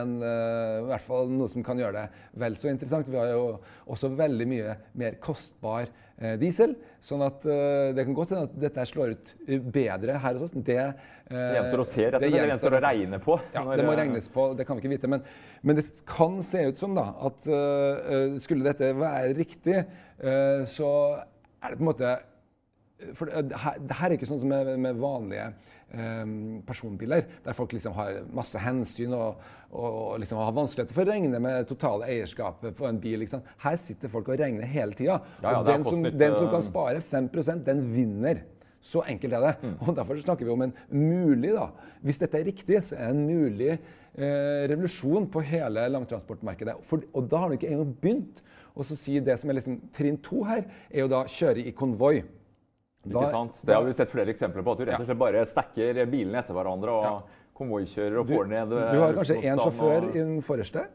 en, 0.00 0.18
eh, 0.22 0.74
i 0.82 0.88
hvert 0.92 1.06
fall 1.06 1.32
noe 1.32 1.50
som 1.52 1.64
kan 1.66 1.80
gjøre 1.80 2.04
det 2.04 2.40
vel 2.44 2.58
så 2.60 2.70
interessant. 2.72 3.10
Vi 3.10 3.18
har 3.18 3.32
jo 3.34 3.58
også 3.90 4.12
veldig 4.14 4.46
mye 4.48 4.76
mer 4.98 5.18
kostbar 5.22 5.88
eh, 5.88 6.07
diesel, 6.40 6.72
sånn 7.04 7.22
at 7.22 7.44
eh, 7.46 7.90
det 7.94 8.04
kan 8.08 8.16
godt 8.16 8.32
hende 8.34 8.48
at 8.48 8.56
dette 8.58 8.86
slår 8.90 9.12
ut 9.14 9.30
bedre 9.70 10.16
her 10.18 10.34
hos 10.34 10.48
oss. 10.48 10.56
Det, 10.66 10.78
eh, 10.78 11.28
Det 11.30 11.58
gjenstår 11.60 11.82
å 11.82 11.86
se, 11.86 12.06
rett 12.08 12.16
og 12.18 12.24
slett. 12.24 12.34
Det 12.34 12.50
gjenstår 12.50 12.76
å 12.78 12.80
regne 12.82 13.20
på. 13.22 13.36
ja, 13.54 13.62
det 13.70 13.86
må 13.86 13.94
eh, 13.94 14.00
regnes 14.00 14.26
på, 14.34 14.48
det 14.58 14.66
kan 14.66 14.78
vi 14.78 14.84
ikke 14.84 14.94
vite. 14.96 15.10
Men, 15.14 15.22
men 15.62 15.78
det 15.78 15.86
kan 16.08 16.40
se 16.46 16.64
ut 16.70 16.82
som 16.82 16.98
da, 16.98 17.06
at 17.28 17.50
skulle 18.42 18.66
dette 18.66 18.90
være 18.98 19.36
riktig, 19.38 19.84
så 20.74 20.90
er 21.18 21.70
det 21.70 21.78
på 21.78 21.84
en 21.84 21.90
måte 21.92 22.16
For 23.14 23.30
det 23.30 23.54
her, 23.62 23.76
det 23.78 23.94
her 23.94 24.10
er 24.10 24.16
ikke 24.16 24.26
sånn 24.26 24.40
som 24.42 24.50
med, 24.50 24.72
med 24.82 24.98
vanlige 24.98 25.44
eh, 25.94 26.32
personbiler, 26.66 27.28
der 27.44 27.54
folk 27.54 27.72
liksom 27.76 27.94
har 27.94 28.20
masse 28.34 28.58
hensyn 28.58 29.14
og, 29.14 29.42
og 29.70 30.18
liksom 30.18 30.40
har 30.42 30.56
vanskeligheter 30.56 30.96
for 30.96 31.06
å 31.06 31.12
regne 31.12 31.38
med 31.42 31.68
totale 31.70 32.08
eierskapet 32.10 32.74
på 32.78 32.88
en 32.88 32.98
bil. 33.02 33.20
Liksom. 33.22 33.44
Her 33.62 33.78
sitter 33.78 34.10
folk 34.10 34.32
og 34.32 34.42
regner 34.42 34.66
hele 34.66 34.98
tida. 34.98 35.20
Ja, 35.44 35.52
ja, 35.52 35.60
og 35.60 35.70
den 35.70 35.86
som, 35.86 36.08
den 36.10 36.34
som 36.34 36.50
kan 36.50 36.64
spare 36.66 37.04
5% 37.12 37.66
den 37.68 37.84
vinner. 37.94 38.42
Så 38.82 39.02
enkelt 39.10 39.34
er 39.34 39.44
det. 39.46 39.54
Mm. 39.62 39.76
Og 39.86 39.94
Derfor 39.96 40.18
snakker 40.22 40.46
vi 40.46 40.52
om 40.54 40.66
en 40.66 40.74
mulig, 40.90 41.50
da, 41.54 41.68
hvis 42.02 42.20
dette 42.22 42.38
er 42.38 42.46
riktig, 42.46 42.82
så 42.86 42.96
er 42.96 43.08
det 43.08 43.14
en 43.16 43.26
mulig 43.26 43.70
eh, 43.74 44.66
revolusjon 44.70 45.26
på 45.30 45.42
hele 45.46 45.86
langtransportmarkedet. 45.94 46.78
For, 46.86 47.02
og 47.12 47.30
da 47.30 47.42
har 47.42 47.50
du 47.50 47.58
ikke 47.58 47.70
engang 47.72 47.94
begynt. 48.02 48.42
Og 48.78 48.86
så 48.86 48.94
si 48.98 49.18
det 49.24 49.34
som 49.40 49.50
er 49.50 49.58
liksom 49.58 49.80
trinn 49.94 50.20
to 50.22 50.44
her, 50.46 50.66
er 50.90 51.02
jo 51.02 51.10
da 51.10 51.24
kjøre 51.26 51.66
i 51.66 51.74
konvoi. 51.74 52.20
Ikke 53.14 53.30
sant? 53.30 53.58
Det 53.64 53.74
har 53.74 53.84
vi 53.84 53.92
sett 53.92 54.10
flere 54.10 54.32
eksempler 54.34 54.62
på. 54.64 54.72
At 54.72 54.78
du 54.78 54.84
rett 54.84 55.00
og 55.00 55.06
slett 55.08 55.18
bare 55.18 55.44
stacker 55.46 56.00
bilene 56.06 56.38
etter 56.42 56.54
hverandre 56.56 56.94
og 56.94 57.22
konvoikjører 57.58 58.20
og 58.20 58.26
får 58.30 58.48
ned 58.48 58.72
eh, 58.72 58.92
du 58.94 59.00
har 59.02 59.14
kanskje 59.18 59.40
én 59.42 59.58
sjåfør 59.58 60.02
og- 60.08 60.14
i 60.16 60.18
den 60.18 60.40
forreste, 60.42 60.86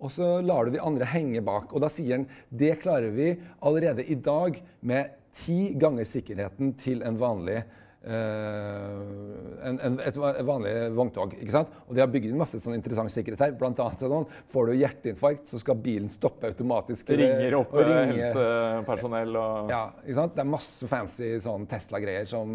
og 0.00 0.10
så 0.10 0.28
lar 0.44 0.64
du 0.64 0.70
de 0.72 0.80
andre 0.80 1.04
henge 1.04 1.42
bak. 1.44 1.74
Og 1.74 1.80
da 1.84 1.88
sier 1.92 2.16
han 2.16 2.26
det 2.50 2.78
klarer 2.80 3.10
vi 3.12 3.34
allerede 3.62 4.06
i 4.08 4.14
dag 4.14 4.62
med 4.82 5.10
ti 5.32 5.74
ganger 5.78 6.04
sikkerheten 6.08 6.72
til 6.80 7.02
en 7.02 7.18
vanlig 7.20 7.58
eh, 7.58 7.64
en, 8.00 9.76
en, 9.84 9.96
et 10.00 10.16
vanlig 10.16 10.72
vogntog. 10.96 11.34
ikke 11.36 11.52
sant? 11.52 11.72
Og 11.86 11.94
De 11.96 12.00
har 12.00 12.08
bygd 12.08 12.30
inn 12.30 12.38
masse 12.40 12.60
sånn 12.62 12.78
interessant 12.78 13.12
sikkerhet 13.12 13.42
her. 13.44 13.56
Blant 13.60 13.80
annet 13.84 14.00
sånn, 14.00 14.28
Får 14.52 14.70
du 14.70 14.76
hjerteinfarkt, 14.80 15.48
så 15.50 15.60
skal 15.60 15.76
bilen 15.84 16.08
stoppe 16.12 16.48
automatisk. 16.48 17.12
Ringer 17.12 17.58
opp 17.60 17.74
og 17.76 17.84
ringer. 17.84 18.14
helsepersonell 18.14 19.36
og 19.40 19.72
ja, 19.72 19.82
ikke 20.04 20.18
sant? 20.20 20.36
Det 20.36 20.44
er 20.44 20.52
masse 20.56 20.90
fancy 20.90 21.32
sånn 21.44 21.66
Tesla-greier 21.70 22.30
som, 22.30 22.54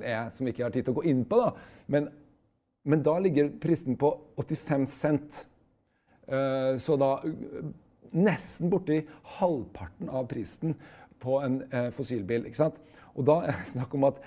som 0.00 0.48
vi 0.48 0.54
ikke 0.54 0.64
har 0.68 0.74
tid 0.74 0.88
til 0.88 0.96
å 0.96 1.00
gå 1.02 1.08
inn 1.12 1.26
på. 1.28 1.42
da. 1.44 1.52
Men, 1.92 2.08
men 2.88 3.04
da 3.04 3.18
ligger 3.20 3.52
prisen 3.60 3.98
på 4.00 4.14
85 4.40 4.88
cent. 4.90 5.42
Eh, 6.26 6.72
så 6.82 6.96
da 6.98 7.18
nesten 8.16 8.70
borti 8.72 9.02
halvparten 9.36 10.08
av 10.08 10.26
prisen 10.30 10.74
på 11.22 11.40
en 11.44 11.60
eh, 11.70 11.90
fossilbil. 11.94 12.48
ikke 12.48 12.64
sant? 12.64 12.80
Og 13.16 13.24
da 13.28 13.40
er 13.46 13.56
det 13.60 13.72
snakk 13.72 13.94
om 13.96 14.06
at 14.10 14.20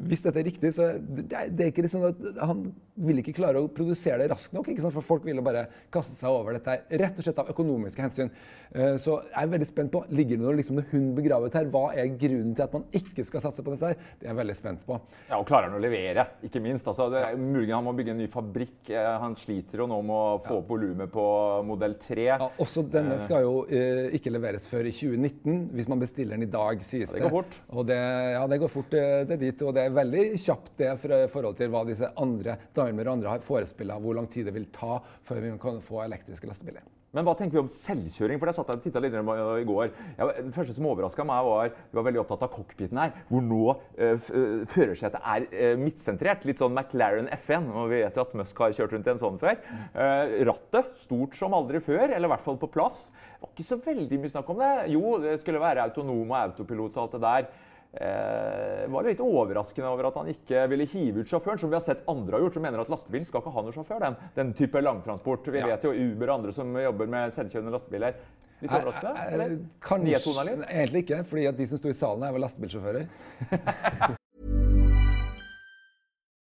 hvis 0.00 0.22
dette 0.24 0.40
er 0.40 0.48
riktig, 0.48 0.72
så 0.74 0.92
det 1.16 1.26
er, 1.36 1.50
det 1.52 1.70
ikke 1.72 1.90
sånn 1.92 2.08
at 2.08 2.20
han 2.40 2.64
vil 2.96 3.20
ikke 3.22 3.34
klare 3.36 3.60
å 3.62 3.68
produsere 3.72 4.18
det 4.22 4.30
raskt 4.32 4.52
nok. 4.56 4.68
ikke 4.68 4.82
sant? 4.82 4.94
For 4.96 5.06
folk 5.06 5.24
vil 5.24 5.40
bare 5.44 5.66
kaste 5.92 6.16
seg 6.18 6.28
over 6.30 6.56
dette 6.56 6.70
her, 6.74 6.82
rett 7.04 7.18
og 7.20 7.24
slett 7.26 7.38
av 7.42 7.50
økonomiske 7.52 8.02
hensyn. 8.02 8.30
Eh, 8.74 8.96
så 9.02 9.16
jeg 9.26 9.42
er 9.44 9.50
veldig 9.54 9.66
spent 9.68 9.90
på 9.94 10.02
ligger 10.14 10.36
det 10.38 10.44
noe 10.44 10.56
liksom 10.58 10.80
hund 10.92 11.14
begravet 11.16 11.54
her. 11.58 11.68
Hva 11.72 11.90
er 11.98 12.10
grunnen 12.20 12.54
til 12.54 12.64
at 12.66 12.72
man 12.76 12.84
ikke 12.96 13.24
skal 13.26 13.42
satse 13.44 13.64
på 13.66 13.74
dette? 13.74 13.92
her? 13.92 13.96
Det 14.20 14.26
er 14.28 14.32
jeg 14.32 14.38
veldig 14.40 14.56
spent 14.58 14.84
på. 14.86 14.98
Ja, 15.30 15.38
Og 15.40 15.46
klarer 15.48 15.70
han 15.70 15.78
å 15.78 15.82
levere, 15.82 16.26
ikke 16.46 16.62
minst. 16.62 16.86
Altså, 16.90 17.08
det 17.12 17.22
er 17.24 17.36
mulig 17.40 17.72
han 17.74 17.84
må 17.86 17.94
bygge 17.96 18.14
en 18.14 18.20
ny 18.24 18.28
fabrikk. 18.30 18.90
Eh, 18.90 19.10
Han 19.20 19.34
sliter 19.36 19.82
jo 19.82 19.86
nå 19.90 20.00
med 20.02 20.16
å 20.16 20.38
få 20.44 20.58
opp 20.60 20.68
volumet 20.70 21.10
på 21.12 21.24
modell 21.66 21.94
3. 22.00 22.24
Ja, 22.30 22.50
også 22.62 22.84
denne 22.90 23.18
skal 23.20 23.42
jo 23.44 23.64
eh, 23.68 24.10
ikke 24.16 24.32
leveres 24.32 24.66
før 24.70 24.86
i 24.88 24.92
2019, 24.94 25.70
hvis 25.76 25.88
man 25.90 26.00
bestiller 26.02 26.36
den 26.36 26.46
i 26.46 26.50
dag, 26.52 26.80
sies 26.84 27.10
det 27.10 27.18
Ja, 27.20 27.24
det 27.24 27.30
går 27.30 27.36
fort. 27.42 27.58
Og 27.74 27.86
det, 27.90 27.98
ja, 28.36 28.44
det 28.50 28.60
går 28.62 28.72
fort 28.72 28.94
eh, 28.98 29.24
det 29.28 29.40
dit, 29.40 29.62
og 29.66 29.74
det 29.76 29.84
er 29.88 29.96
veldig 29.98 30.24
kjapt 30.40 30.72
det 30.80 30.90
i 30.94 31.26
forhold 31.32 31.56
til 31.58 31.70
hva 31.72 31.82
disse 31.88 32.08
andre 32.20 32.56
Daimler 32.80 33.10
og 33.10 33.18
andre 33.18 33.36
har 33.36 33.44
forespilla, 33.44 34.00
hvor 34.00 34.16
lang 34.18 34.30
tid 34.32 34.48
det 34.48 34.56
vil 34.56 34.70
ta 34.74 34.98
før 35.28 35.44
vi 35.44 35.52
kan 35.60 35.84
få 35.84 36.02
elektriske 36.06 36.50
lastebiler. 36.50 36.88
Men 37.10 37.26
hva 37.26 37.32
tenker 37.34 37.56
vi 37.56 37.62
om 37.64 37.70
selvkjøring? 37.74 38.38
For 38.38 38.46
der 38.46 38.54
satt 38.54 38.68
jeg 38.70 38.78
og 38.78 38.84
tittet 38.84 39.02
litt 39.02 39.14
i 39.16 39.64
går. 39.66 39.88
Det 40.20 40.52
første 40.54 40.76
som 40.76 40.86
overraska 40.92 41.24
meg, 41.26 41.48
var 41.48 41.72
vi 41.72 41.98
var 41.98 42.04
veldig 42.06 42.20
opptatt 42.22 42.44
av 42.46 42.52
cockpiten 42.54 43.00
her. 43.02 43.16
Hvor 43.26 43.42
nå 43.42 43.64
eh, 43.98 44.28
førersetet 44.70 45.18
er 45.18 45.46
eh, 45.50 45.74
midtsentrert. 45.80 46.46
Litt 46.46 46.62
sånn 46.62 46.76
McLaren 46.76 47.26
F1. 47.34 47.66
Og 47.74 47.90
vi 47.90 48.04
vet 48.04 48.14
jo 48.14 48.22
at 48.22 48.36
Musk 48.38 48.62
har 48.62 48.76
kjørt 48.76 48.94
rundt 48.94 49.10
i 49.10 49.14
en 49.16 49.22
sånn 49.24 49.40
før. 49.42 49.58
Eh, 49.90 50.36
rattet 50.46 50.94
stort 51.02 51.34
som 51.38 51.56
aldri 51.58 51.82
før, 51.82 52.06
eller 52.12 52.30
i 52.30 52.32
hvert 52.36 52.46
fall 52.46 52.60
på 52.62 52.70
plass. 52.70 53.08
Det 53.10 53.42
var 53.42 53.54
ikke 53.56 53.68
så 53.72 53.80
veldig 53.90 54.20
mye 54.22 54.34
snakk 54.36 54.54
om 54.54 54.62
det. 54.62 54.70
Jo, 54.94 55.04
det 55.24 55.34
skulle 55.42 55.64
være 55.64 55.88
autonom 55.88 56.30
og 56.30 56.38
autopilot 56.44 56.94
og 56.94 57.02
alt 57.08 57.18
det 57.18 57.24
der. 57.26 57.50
Eh, 57.92 58.86
var 58.88 59.02
litt 59.02 59.18
overraskende 59.18 59.88
over 59.90 60.06
at 60.06 60.18
han 60.20 60.28
ikke 60.30 60.60
ville 60.70 60.86
hive 60.86 61.24
ut 61.24 61.30
sjåføren, 61.32 61.58
som 61.58 61.72
vi 61.72 61.74
har 61.74 61.82
sett 61.82 62.04
andre 62.10 62.36
har 62.38 62.44
gjort, 62.44 62.54
som 62.54 62.62
mener 62.62 62.84
at 62.84 62.92
lastebilen 62.92 63.26
skal 63.26 63.42
ikke 63.42 63.54
ha 63.56 63.64
noen 63.66 63.74
sjåfør. 63.74 64.04
Den, 64.04 64.16
den 64.36 64.52
type 64.54 64.82
langtransport. 64.84 65.50
Vi 65.50 65.58
Ja. 65.58 65.66
vet 65.72 65.82
jo 65.88 65.90
Uber 65.90 66.30
og 66.30 66.34
andre 66.38 66.52
som 66.54 66.70
jobber 66.78 67.10
med 67.10 67.34
selvkjørende 67.34 67.74
lastebiler. 67.74 68.14
Litt 68.60 68.70
overraskende? 68.70 69.16
Eh, 69.16 69.34
eller? 69.34 69.58
Kanskje, 69.82 70.46
litt? 70.46 70.68
egentlig 70.70 71.04
ikke, 71.06 71.24
fordi 71.24 71.46
at 71.48 71.56
de 71.56 71.66
som 71.66 71.78
sto 71.82 71.88
i 71.88 71.98
salen, 71.98 72.22
er 72.22 72.32
vel 72.32 72.46
lastebilsjåfører. 72.46 74.16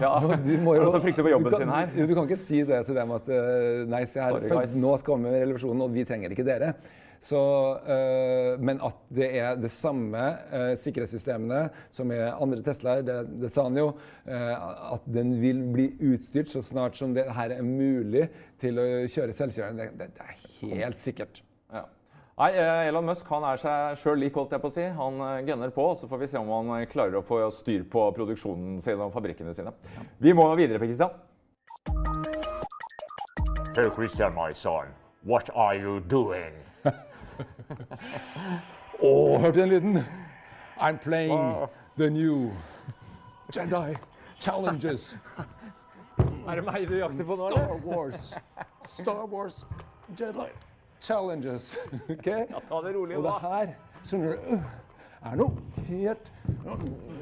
Ja, 0.00 0.14
Du 0.44 0.56
må 0.64 0.74
jo- 0.76 0.90
som 0.90 1.00
frykter 1.04 1.22
for 1.22 1.30
jobben 1.32 1.44
du 1.50 1.56
kan, 1.56 1.60
sin 1.60 1.68
her. 1.74 2.06
Du 2.08 2.14
kan 2.14 2.26
ikke 2.28 2.38
si 2.40 2.62
det 2.68 2.80
til 2.88 2.94
dem 2.98 3.10
at 3.18 3.28
eh, 3.28 3.84
nei, 3.88 4.02
se 4.10 4.20
her, 4.20 4.34
Sorry, 4.48 4.80
nå 4.82 4.96
kommer 5.06 5.30
revolusjonen, 5.40 5.82
og 5.86 5.94
vi 5.94 6.04
trenger 6.08 6.34
ikke 6.34 6.44
dere. 6.46 6.74
Så, 7.22 7.38
eh, 7.86 8.56
men 8.58 8.80
at 8.82 8.96
det 9.14 9.28
er 9.38 9.54
det 9.62 9.70
samme 9.70 10.18
eh, 10.50 10.72
sikkerhetssystemene 10.74 11.68
som 11.94 12.10
er 12.10 12.32
andre 12.34 12.58
Teslaer, 12.66 13.04
det, 13.06 13.18
det 13.44 13.52
sa 13.54 13.62
han 13.68 13.78
jo. 13.78 13.92
eh, 14.26 14.56
at 14.96 15.06
den 15.06 15.36
vil 15.40 15.60
bli 15.70 15.86
utstyrt 16.02 16.50
så 16.50 16.64
snart 16.66 16.98
som 16.98 17.14
det 17.14 17.28
her 17.30 17.54
er 17.54 17.62
mulig 17.62 18.26
til 18.58 18.74
å 18.82 18.88
kjøre 19.06 19.36
selvkjørende. 19.38 19.86
Det, 20.00 20.10
det 20.18 20.26
er 20.26 20.76
helt 20.82 20.98
sikkert. 20.98 21.42
Ja. 22.42 22.48
Nei, 22.48 22.58
eh, 22.58 22.88
Elon 22.88 23.04
Musk 23.06 23.28
han 23.30 23.44
er 23.46 23.60
seg 23.60 23.98
sjøl 24.02 24.18
lik, 24.18 24.34
holdt 24.34 24.50
jeg 24.50 24.62
på 24.62 24.66
å 24.66 24.72
si. 24.74 24.82
Han 24.96 25.20
eh, 25.22 25.42
gunner 25.46 25.70
på, 25.70 25.84
så 25.94 26.08
får 26.10 26.18
vi 26.18 26.26
se 26.32 26.40
om 26.40 26.48
han 26.50 26.72
eh, 26.74 26.88
klarer 26.90 27.20
å 27.20 27.22
få 27.22 27.38
styr 27.54 27.84
på 27.86 28.02
produksjonen 28.16 28.80
sin 28.82 28.98
og 28.98 29.12
fabrikkene 29.14 29.54
sine. 29.54 29.70
Vi 30.18 30.32
må 30.34 30.48
videre, 30.58 30.80
Per 30.82 30.90
Kristian. 30.90 31.10
Hey, 33.76 33.86
Christian, 33.94 34.34
my 34.34 34.50
son, 34.52 34.90
what 35.22 35.50
are 35.54 35.76
you 35.78 36.00
doing? 36.00 36.58
Å, 38.98 39.12
hørte 39.38 39.54
du 39.54 39.60
den 39.60 39.70
lyden? 39.70 40.02
I'm 40.80 40.98
playing 40.98 41.68
the 41.96 42.10
new 42.10 42.50
Jedi 43.54 43.94
Challenges. 44.40 45.14
Er 46.50 46.58
det 46.58 46.66
meg 46.66 46.90
du 46.90 46.98
jakter 46.98 47.22
på 47.22 47.38
nå, 47.38 47.54
Star 47.54 47.78
Wars. 47.86 48.34
Star 48.98 49.24
Wars 49.30 49.62
Jedi 50.18 50.50
Challenges. 51.02 51.76
ok? 52.14 52.28
Ta 52.68 52.80
det 52.82 52.94
rolig 52.94 53.18
Og 53.18 53.26
det 53.26 53.34
her, 53.42 53.74
skjønner 54.06 54.36
du, 54.38 54.64
er 55.22 55.36
noe 55.38 55.82
helt 55.86 56.30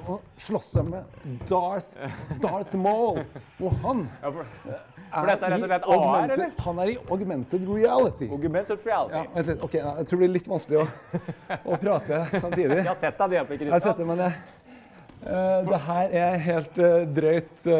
Å 0.08 0.16
slåss 0.40 0.70
seg 0.76 0.88
med 0.88 1.34
Darth, 1.49 1.90
Darth 2.42 2.76
Maul. 2.76 3.20
Og 3.60 3.76
han 3.84 4.06
Ja, 4.22 4.32
for, 4.32 4.54
for 4.64 5.30
dette 5.32 5.50
er 5.50 5.66
rett 5.75 5.88
i 5.88 5.99
AR? 5.99 6.46
Han 6.66 6.82
er 6.84 6.92
i 6.92 6.96
augmented 7.08 7.68
reality. 7.68 8.30
Augmented 8.32 8.87
reality. 8.87 9.20
Ja, 9.20 9.44
litt. 9.50 9.64
Ok, 9.66 9.76
jeg 9.80 10.08
tror 10.08 10.16
det 10.16 10.22
blir 10.25 10.34
litt 10.38 10.50
vanskelig 10.50 10.80
å, 10.80 10.88
å 11.60 11.80
prate 11.82 12.22
samtidig. 12.37 12.80
Jeg 12.84 12.88
har 12.92 13.00
sett 13.00 13.20
deg 13.20 13.37
det, 13.37 13.44
Per 13.49 13.64
Jeg 13.66 13.75
har 13.75 13.84
sett 13.84 14.00
det, 14.00 14.08
men 14.08 14.25
det, 14.25 14.30
eh, 15.25 15.56
det 15.68 15.82
her 15.88 16.16
er 16.25 16.40
helt 16.49 16.80
uh, 16.84 16.90
drøyt 17.20 17.70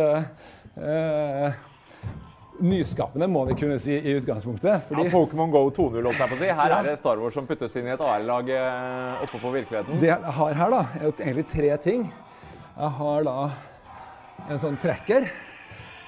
Uh, 0.81 1.51
nyskapende, 2.63 3.27
må 3.31 3.45
vi 3.49 3.55
kunne 3.61 3.79
si 3.83 3.95
i 3.97 4.15
utgangspunktet. 4.19 4.91
Ja, 4.91 5.05
Pokémon 5.13 5.51
Go 5.53 5.65
2.0, 5.71 6.03
holdt 6.05 6.19
jeg 6.19 6.29
på 6.33 6.37
å 6.37 6.41
si. 6.41 6.51
Her 6.61 6.75
er 6.79 6.89
det 6.89 6.97
Star 7.01 7.21
Wars 7.23 7.35
som 7.35 7.47
puttes 7.49 7.77
inn 7.81 7.89
i 7.89 7.95
et 7.95 8.01
AR-lag 8.05 8.51
oppe 9.25 9.41
på 9.41 9.53
virkeligheten. 9.55 10.01
det 10.01 10.11
jeg 10.13 10.35
har 10.41 10.55
her, 10.61 10.71
da, 10.77 10.83
er 11.01 11.07
jo 11.09 11.13
egentlig 11.19 11.47
tre 11.53 11.77
ting. 11.85 12.09
Jeg 12.77 12.91
har 13.01 13.23
da 13.27 13.37
en 14.49 14.59
sånn 14.63 14.79
trekker 14.81 15.29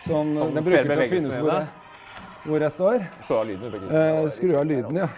som, 0.06 0.32
Som 0.36 0.54
den 0.56 0.64
bruker 0.64 0.88
til 0.88 1.02
å 1.04 1.10
finne 1.10 1.28
ut 1.28 1.38
hvor 1.42 1.52
jeg, 1.52 1.66
hvor 2.46 2.64
jeg 2.66 2.74
står. 2.74 3.04
Skru 3.22 3.36
av 3.38 3.46
lyden. 3.46 3.86
Eh, 4.00 4.28
skru 4.34 4.54
av 4.58 4.66
lyden, 4.66 4.96
ja. 4.98 5.08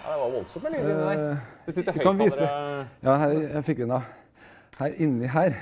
Ja, 0.00 0.14
det 0.14 0.20
var 0.20 0.30
voldsomt 0.32 0.64
med 0.64 0.72
lyd 0.76 0.86
inni 0.86 1.02
der. 1.06 1.24
Eh, 1.32 1.36
Det 1.66 1.74
sitter 1.76 1.92
høyttalere. 1.98 2.86
Ja, 3.04 3.16
her, 3.20 3.34
jeg 3.56 3.64
fikk 3.66 3.82
den 3.82 3.92
da. 3.94 4.00
Her 4.78 4.94
inni 5.02 5.28
her. 5.30 5.56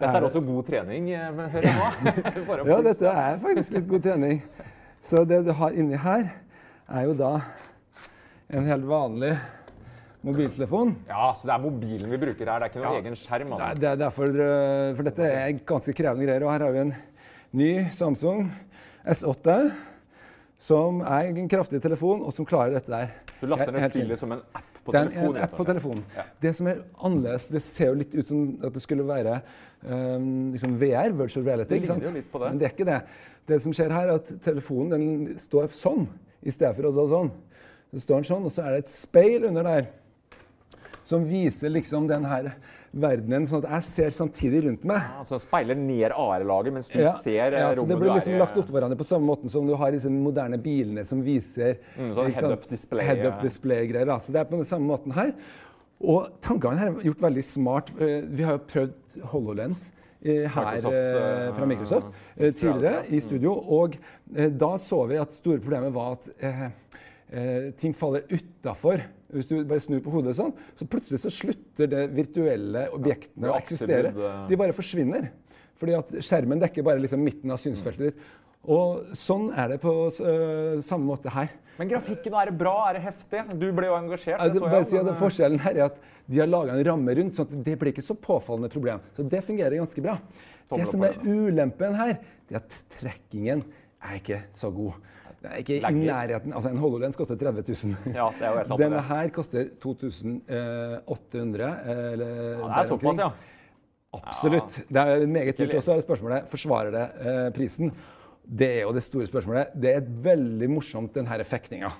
Dette 0.00 0.18
er 0.18 0.24
også 0.26 0.40
god 0.44 0.64
trening, 0.66 1.10
eh, 1.12 1.42
hører 1.52 1.66
jeg 1.68 1.76
nå. 1.76 2.56
Ja, 2.72 2.78
dette 2.88 3.10
er 3.12 3.36
faktisk 3.42 3.74
litt 3.76 3.88
god 3.90 4.06
trening. 4.06 4.40
Så 5.02 5.24
det 5.28 5.42
du 5.46 5.52
har 5.58 5.74
inni 5.76 5.98
her, 5.98 6.28
er 6.88 7.04
jo 7.08 7.14
da 7.18 7.32
en 8.52 8.66
helt 8.68 8.86
vanlig 8.88 9.32
mobiltelefon. 10.22 10.94
Ja, 11.08 11.30
så 11.34 11.48
det 11.48 11.54
er 11.54 11.62
mobilen 11.62 12.10
vi 12.12 12.20
bruker 12.22 12.46
her. 12.50 12.62
Det 12.62 12.68
er 12.68 12.70
ikke 12.72 12.82
noen 12.82 12.96
Ja. 12.98 13.00
egen 13.02 13.16
skjerm. 13.18 13.52
Altså. 13.56 13.80
det 13.80 13.88
er 13.90 13.96
derfor, 14.02 14.36
for 14.96 15.08
dette 15.08 15.30
er 15.30 15.52
ganske 15.66 15.94
krevende 15.98 16.26
greier. 16.28 16.44
Og 16.46 16.52
her 16.52 16.66
har 16.66 16.76
vi 16.76 16.82
en 16.86 16.94
ny 17.52 17.70
Samsung 17.96 18.46
S8 19.04 19.56
som 20.62 21.00
er 21.02 21.32
en 21.32 21.48
kraftig 21.50 21.80
telefon, 21.82 22.22
og 22.22 22.32
som 22.36 22.46
klarer 22.46 22.76
dette 22.76 22.90
der. 22.92 23.10
Du 23.40 23.48
laster 23.50 23.72
ned 23.74 23.90
spillet 23.90 24.18
som 24.20 24.30
en 24.36 24.44
app 24.54 24.71
på 24.84 24.94
Det 24.94 25.00
er 25.00 25.10
en, 25.10 25.28
en 25.30 25.42
app 25.44 25.54
på 25.56 25.66
telefonen. 25.68 26.02
Ja. 26.16 26.24
Det 26.42 26.54
som 26.58 26.68
er 26.70 26.82
annerledes, 26.98 27.48
det 27.52 27.62
ser 27.66 27.92
jo 27.92 28.00
litt 28.00 28.16
ut 28.16 28.28
som 28.28 28.42
at 28.66 28.74
det 28.74 28.82
skulle 28.82 29.06
være 29.06 29.38
um, 29.86 30.50
liksom 30.54 30.74
VR, 30.80 31.14
virtual 31.18 31.46
reality. 31.46 31.76
Det 31.76 31.86
ligner 31.86 32.08
jo 32.08 32.14
litt 32.16 32.30
på 32.32 32.42
det. 32.42 32.50
Men 32.50 32.60
det 32.60 32.68
er 32.68 32.74
ikke 32.74 32.88
det. 32.88 33.00
Det 33.50 33.58
som 33.62 33.74
skjer 33.76 33.94
her, 33.94 34.10
er 34.10 34.20
at 34.20 34.34
telefonen 34.44 34.92
den 34.94 35.40
står 35.42 35.72
sånn 35.78 36.06
i 36.42 36.54
stedet 36.54 36.74
for 36.78 36.90
å 36.90 36.94
stå 36.94 37.08
sånn. 37.14 37.32
Så 37.92 38.04
står 38.06 38.22
den 38.22 38.28
sånn, 38.30 38.46
og 38.48 38.54
så 38.54 38.64
er 38.64 38.74
det 38.74 38.84
et 38.84 38.94
speil 38.94 39.46
under 39.50 39.68
der 39.68 39.90
som 41.06 41.24
viser 41.26 41.72
liksom 41.72 42.06
den 42.10 42.24
her 42.30 42.52
verdenen, 42.92 43.46
sånn 43.48 43.62
at 43.64 43.70
jeg 43.70 43.82
ser 43.88 44.10
samtidig 44.16 44.62
rundt 44.66 44.82
meg. 44.84 45.00
Altså 45.22 45.38
speiler 45.40 45.74
ned 45.78 46.12
AR-laget 46.12 46.74
mens 46.76 46.88
du 46.92 46.98
Ja, 47.00 47.12
ser 47.22 47.48
rommet 47.48 47.58
ja, 47.58 47.68
er 47.70 47.78
i? 47.80 47.86
Det 47.88 47.98
blir 48.02 48.12
liksom 48.18 48.36
lagt 48.38 48.56
oppå 48.60 48.74
hverandre 48.76 48.98
på 49.00 49.06
samme 49.08 49.24
måten 49.26 49.48
som 49.52 49.66
du 49.66 49.74
har 49.80 49.90
disse 49.94 50.10
moderne 50.12 50.58
bilene 50.60 51.04
som 51.08 51.22
viser 51.24 51.78
Mm, 51.96 52.12
sånn 52.14 52.32
head-up 52.36 52.68
display, 52.68 53.04
head-up 53.06 53.38
ja. 53.38 53.42
display-greier. 53.42 54.12
Så 54.20 54.32
det 54.32 54.40
er 54.42 54.44
på 54.50 54.56
den 54.60 54.68
samme 54.68 54.86
måten 54.92 55.12
her. 55.16 55.32
Og 56.02 56.28
tankene 56.42 56.76
her 56.78 56.88
er 56.92 57.02
gjort 57.08 57.20
veldig 57.22 57.44
smart. 57.44 57.90
Eh, 57.98 58.20
Vi 58.28 58.42
har 58.42 58.58
jo 58.58 58.64
prøvd 58.68 58.92
HoloLens 59.32 59.90
eh, 60.24 60.44
her 60.50 60.64
Microsofts, 60.74 61.08
eh, 61.14 61.46
eh, 61.48 61.52
fra 61.56 61.66
Microsoft 61.66 62.06
eh, 62.36 62.50
tidligere 62.52 63.02
Mm. 63.08 63.14
i 63.16 63.20
studio. 63.20 63.52
Og 63.80 63.96
eh, 64.36 64.48
da 64.50 64.76
så 64.78 65.06
vi 65.08 65.16
at 65.16 65.32
store 65.34 65.58
problemet 65.60 65.92
var 65.94 66.12
at 66.18 66.28
eh, 67.32 67.70
ting 67.80 67.94
faller 67.96 68.26
utafor. 68.30 69.02
Hvis 69.32 69.48
du 69.48 69.56
bare 69.64 69.80
snur 69.80 70.02
på 70.04 70.12
hodet 70.12 70.36
sånn, 70.36 70.52
så 70.76 70.86
plutselig 70.88 71.22
så 71.22 71.32
slutter 71.32 71.88
det 71.88 72.04
virtuelle 72.12 72.86
objektene 72.92 73.48
Ja, 73.48 73.56
å 73.56 73.62
eksistere. 73.62 74.12
eh. 74.12 74.44
De 74.50 74.60
bare 74.60 74.76
forsvinner. 74.76 75.30
Fordi 75.80 75.96
at 75.98 76.12
skjermen 76.22 76.60
dekker 76.62 76.84
bare 76.86 77.02
liksom 77.02 77.24
midten 77.24 77.50
av 77.50 77.58
synsfeltet 77.58 78.12
ditt. 78.12 78.30
Og 78.70 79.16
sånn 79.18 79.48
er 79.58 79.72
det 79.72 79.80
på 79.82 79.90
uh, 79.90 80.78
samme 80.86 81.08
måte 81.08 81.32
her. 81.34 81.48
Men 81.80 81.88
grafikken, 81.90 82.36
er 82.38 82.52
det 82.52 82.58
bra? 82.60 82.74
Er 82.90 82.98
det 82.98 83.02
heftig? 83.08 83.42
Du 83.58 83.66
ble 83.74 83.88
jo 83.88 83.96
engasjert. 83.96 84.36
Ja, 84.36 84.46
det 84.46 84.60
så 84.60 84.68
bare 84.68 84.82
jeg, 84.84 84.90
si 84.92 84.98
at 85.00 85.06
men, 85.08 85.14
eh, 85.14 85.18
Forskjellen 85.18 85.62
her 85.64 85.78
er 85.80 85.84
at 85.88 85.96
de 86.30 86.38
har 86.38 86.50
laga 86.50 86.76
en 86.76 86.84
ramme 86.86 87.16
rundt, 87.18 87.34
sånn 87.34 87.48
at 87.48 87.64
det 87.66 87.74
blir 87.80 87.90
ikke 87.90 88.04
så 88.06 88.14
påfallende 88.14 88.70
problem. 88.70 89.02
Så 89.16 89.26
det 89.26 89.40
fungerer 89.48 89.80
ganske 89.80 90.04
bra. 90.04 90.18
Tomler 90.70 90.84
Det 90.84 90.92
som 90.92 91.06
er 91.08 91.18
ulempen 91.26 91.96
her, 91.98 92.12
det 92.46 92.58
er 92.58 92.60
at 92.60 92.76
trekkingen 93.00 93.64
er 94.02 94.14
ikke 94.20 94.42
så 94.58 94.70
god. 94.70 94.92
Det 95.42 95.50
er 95.50 95.56
ikke 95.62 95.76
i 95.80 95.94
nærheten. 96.06 96.52
Altså 96.54 96.70
En 96.70 96.78
HoloLens 96.78 97.16
koster 97.18 97.34
30 97.36 97.64
000. 97.66 97.96
Ja, 98.14 98.28
det 98.38 98.46
er 98.46 98.50
jo 98.52 98.56
helt 98.60 98.68
sant, 98.70 98.80
Denne 98.82 99.00
her 99.08 99.28
koster 99.34 99.64
2800. 99.82 101.66
eh, 101.66 102.12
Eller 102.12 102.26
Ja, 102.26 102.68
det 102.68 102.76
er 102.84 102.88
såpass, 102.92 103.18
ja. 103.18 103.30
Absolutt. 104.12 104.76
Det 104.92 105.00
er 105.02 105.26
meget 105.26 105.58
dyrt. 105.58 105.74
Og 105.74 105.82
så 105.82 105.92
er 105.96 106.00
spørsmålet 106.04 106.48
forsvarer 106.52 106.90
det 106.94 107.04
eh, 107.26 107.50
prisen. 107.56 107.92
Det 108.44 108.68
er 108.78 108.80
jo 108.82 108.92
det 108.92 109.02
store 109.06 109.26
spørsmålet. 109.26 109.66
Det 109.82 109.94
er 109.96 110.00
veldig 110.24 110.68
morsomt, 110.70 111.14
denne 111.14 111.44
fektinga. 111.46 111.90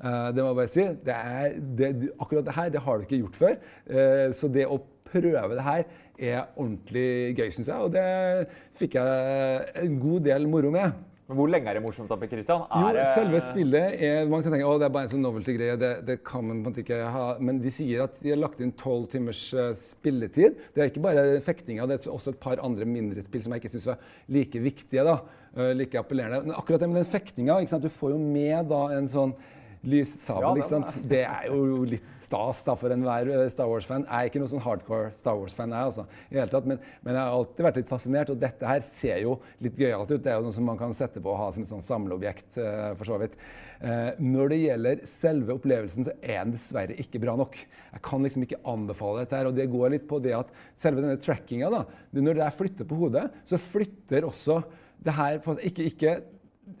Uh, 0.00 0.30
det 0.32 0.40
må 0.40 0.46
jeg 0.48 0.56
bare 0.56 0.70
si. 0.72 0.84
Det 1.04 1.14
er, 1.14 1.50
det, 1.76 1.90
du- 2.00 2.12
akkurat 2.24 2.46
det 2.46 2.54
her 2.56 2.70
det 2.72 2.80
har 2.80 2.96
du 2.96 3.02
ikke 3.04 3.18
gjort 3.20 3.36
før. 3.36 3.58
Uh, 3.84 4.32
så 4.32 4.48
det 4.48 4.64
å 4.66 4.78
prøve 5.10 5.54
det 5.58 5.62
her 5.66 5.82
er 6.18 6.46
ordentlig 6.56 7.36
gøy, 7.36 7.50
syns 7.52 7.68
jeg. 7.68 7.76
Og 7.76 7.92
det 7.92 8.48
fikk 8.80 8.96
jeg 8.96 9.66
en 9.84 9.98
god 10.00 10.24
del 10.24 10.48
moro 10.48 10.70
med. 10.72 10.96
Men 11.30 11.38
hvor 11.38 11.46
lenge 11.46 11.70
er 11.70 11.76
det 11.78 11.84
morsomt, 11.84 12.10
Oppe, 12.10 12.26
Christian? 12.26 12.64
Er 12.74 12.96
jo, 12.96 13.02
selve 13.14 13.38
spillet 13.44 14.00
er 14.02 14.24
Man 14.26 14.40
kan 14.42 14.50
tenke 14.50 14.66
at 14.66 14.80
det 14.82 14.86
er 14.88 14.94
bare 14.96 15.06
en 15.06 15.12
sånn 15.12 15.22
novelty-greie. 15.22 15.76
Det, 15.78 15.90
det 16.08 16.16
kan 16.26 16.42
man 16.42 16.56
på 16.56 16.58
en 16.58 16.72
måte 16.72 16.82
ikke 16.82 16.98
ha. 17.14 17.26
Men 17.38 17.60
de 17.62 17.70
sier 17.70 18.02
at 18.02 18.16
de 18.18 18.32
har 18.32 18.40
lagt 18.40 18.58
inn 18.64 18.72
tolv 18.80 19.06
timers 19.12 19.44
eh, 19.54 19.68
spilletid. 19.78 20.58
Det 20.74 20.82
er 20.82 20.90
ikke 20.90 21.04
bare 21.04 21.22
fektinga, 21.46 21.86
det 21.86 22.00
er 22.00 22.10
også 22.10 22.34
et 22.34 22.40
par 22.42 22.58
andre 22.66 22.88
mindre 22.88 23.22
spill 23.22 23.44
som 23.44 23.54
jeg 23.54 23.62
ikke 23.62 23.70
syns 23.76 23.86
var 23.92 24.02
like 24.34 24.64
viktige. 24.64 25.06
da, 25.06 25.20
eh, 25.54 25.70
like 25.78 26.02
appellerende. 26.02 26.48
Men 26.48 26.58
akkurat 26.58 26.82
det 26.82 26.90
med 26.90 27.04
den 27.04 27.12
fektinga, 27.14 27.60
du 27.62 27.88
får 28.00 28.16
jo 28.16 28.18
med 28.18 28.66
da 28.74 28.82
en 28.98 29.06
sånn 29.14 29.38
lyssabel. 29.82 30.44
Ja, 30.44 30.52
det 30.52 30.62
ikke 30.62 30.72
sant? 30.74 30.98
Det 31.10 31.22
er 31.24 31.46
jo 31.48 31.84
litt 31.88 32.08
stas 32.20 32.60
da, 32.66 32.74
for 32.78 32.92
enhver 32.92 33.30
eh, 33.32 33.46
Star 33.52 33.70
Wars-fan. 33.70 34.04
Jeg 34.04 34.26
er 34.26 34.30
ikke 34.30 34.42
noen 34.42 34.52
sånn 34.52 34.64
hardcore 34.64 35.08
Star 35.16 35.38
Wars-fan, 35.38 35.72
jeg, 35.72 35.90
altså, 35.92 36.04
i 36.28 36.36
hele 36.36 36.52
tatt, 36.52 36.68
men, 36.68 36.82
men 37.06 37.16
jeg 37.16 37.22
har 37.22 37.38
alltid 37.38 37.66
vært 37.68 37.80
litt 37.80 37.90
fascinert. 37.90 38.32
Og 38.34 38.42
dette 38.42 38.68
her 38.68 38.84
ser 38.86 39.22
jo 39.24 39.38
litt 39.64 39.80
gøyalt 39.80 40.12
ut. 40.12 40.20
Det 40.20 40.32
er 40.32 40.38
jo 40.38 40.46
noe 40.48 40.56
som 40.56 40.68
man 40.68 40.80
kan 40.80 40.94
sette 40.96 41.22
på 41.22 41.32
og 41.32 41.40
ha 41.40 41.50
som 41.54 41.64
et 41.64 41.72
sånn 41.72 41.86
samleobjekt. 41.86 42.48
eh, 42.60 42.90
for 43.00 43.08
så 43.08 43.20
vidt. 43.22 43.38
Eh, 43.80 44.10
når 44.20 44.52
det 44.52 44.58
gjelder 44.60 45.04
selve 45.08 45.56
opplevelsen, 45.56 46.08
så 46.10 46.16
er 46.20 46.42
den 46.42 46.52
dessverre 46.58 46.98
ikke 47.00 47.22
bra 47.22 47.36
nok. 47.40 47.56
Jeg 47.94 48.04
kan 48.04 48.26
liksom 48.26 48.44
ikke 48.44 48.60
anbefale 48.68 49.24
dette 49.24 49.38
her. 49.38 49.48
Og 49.48 49.56
det 49.56 49.70
går 49.72 49.94
litt 49.96 50.04
på 50.10 50.20
det 50.20 50.36
at 50.36 50.52
selve 50.80 51.00
denne 51.00 51.20
trackinga, 51.22 51.72
da, 51.72 51.86
når 52.20 52.36
det 52.36 52.44
er 52.44 52.58
flyttet 52.58 52.90
på 52.90 53.00
hodet, 53.00 53.30
så 53.48 53.60
flytter 53.70 54.28
også 54.28 54.60
det 55.00 55.16
her 55.16 55.40
på 55.40 55.56
Ikke, 55.64 55.86
ikke 55.88 56.18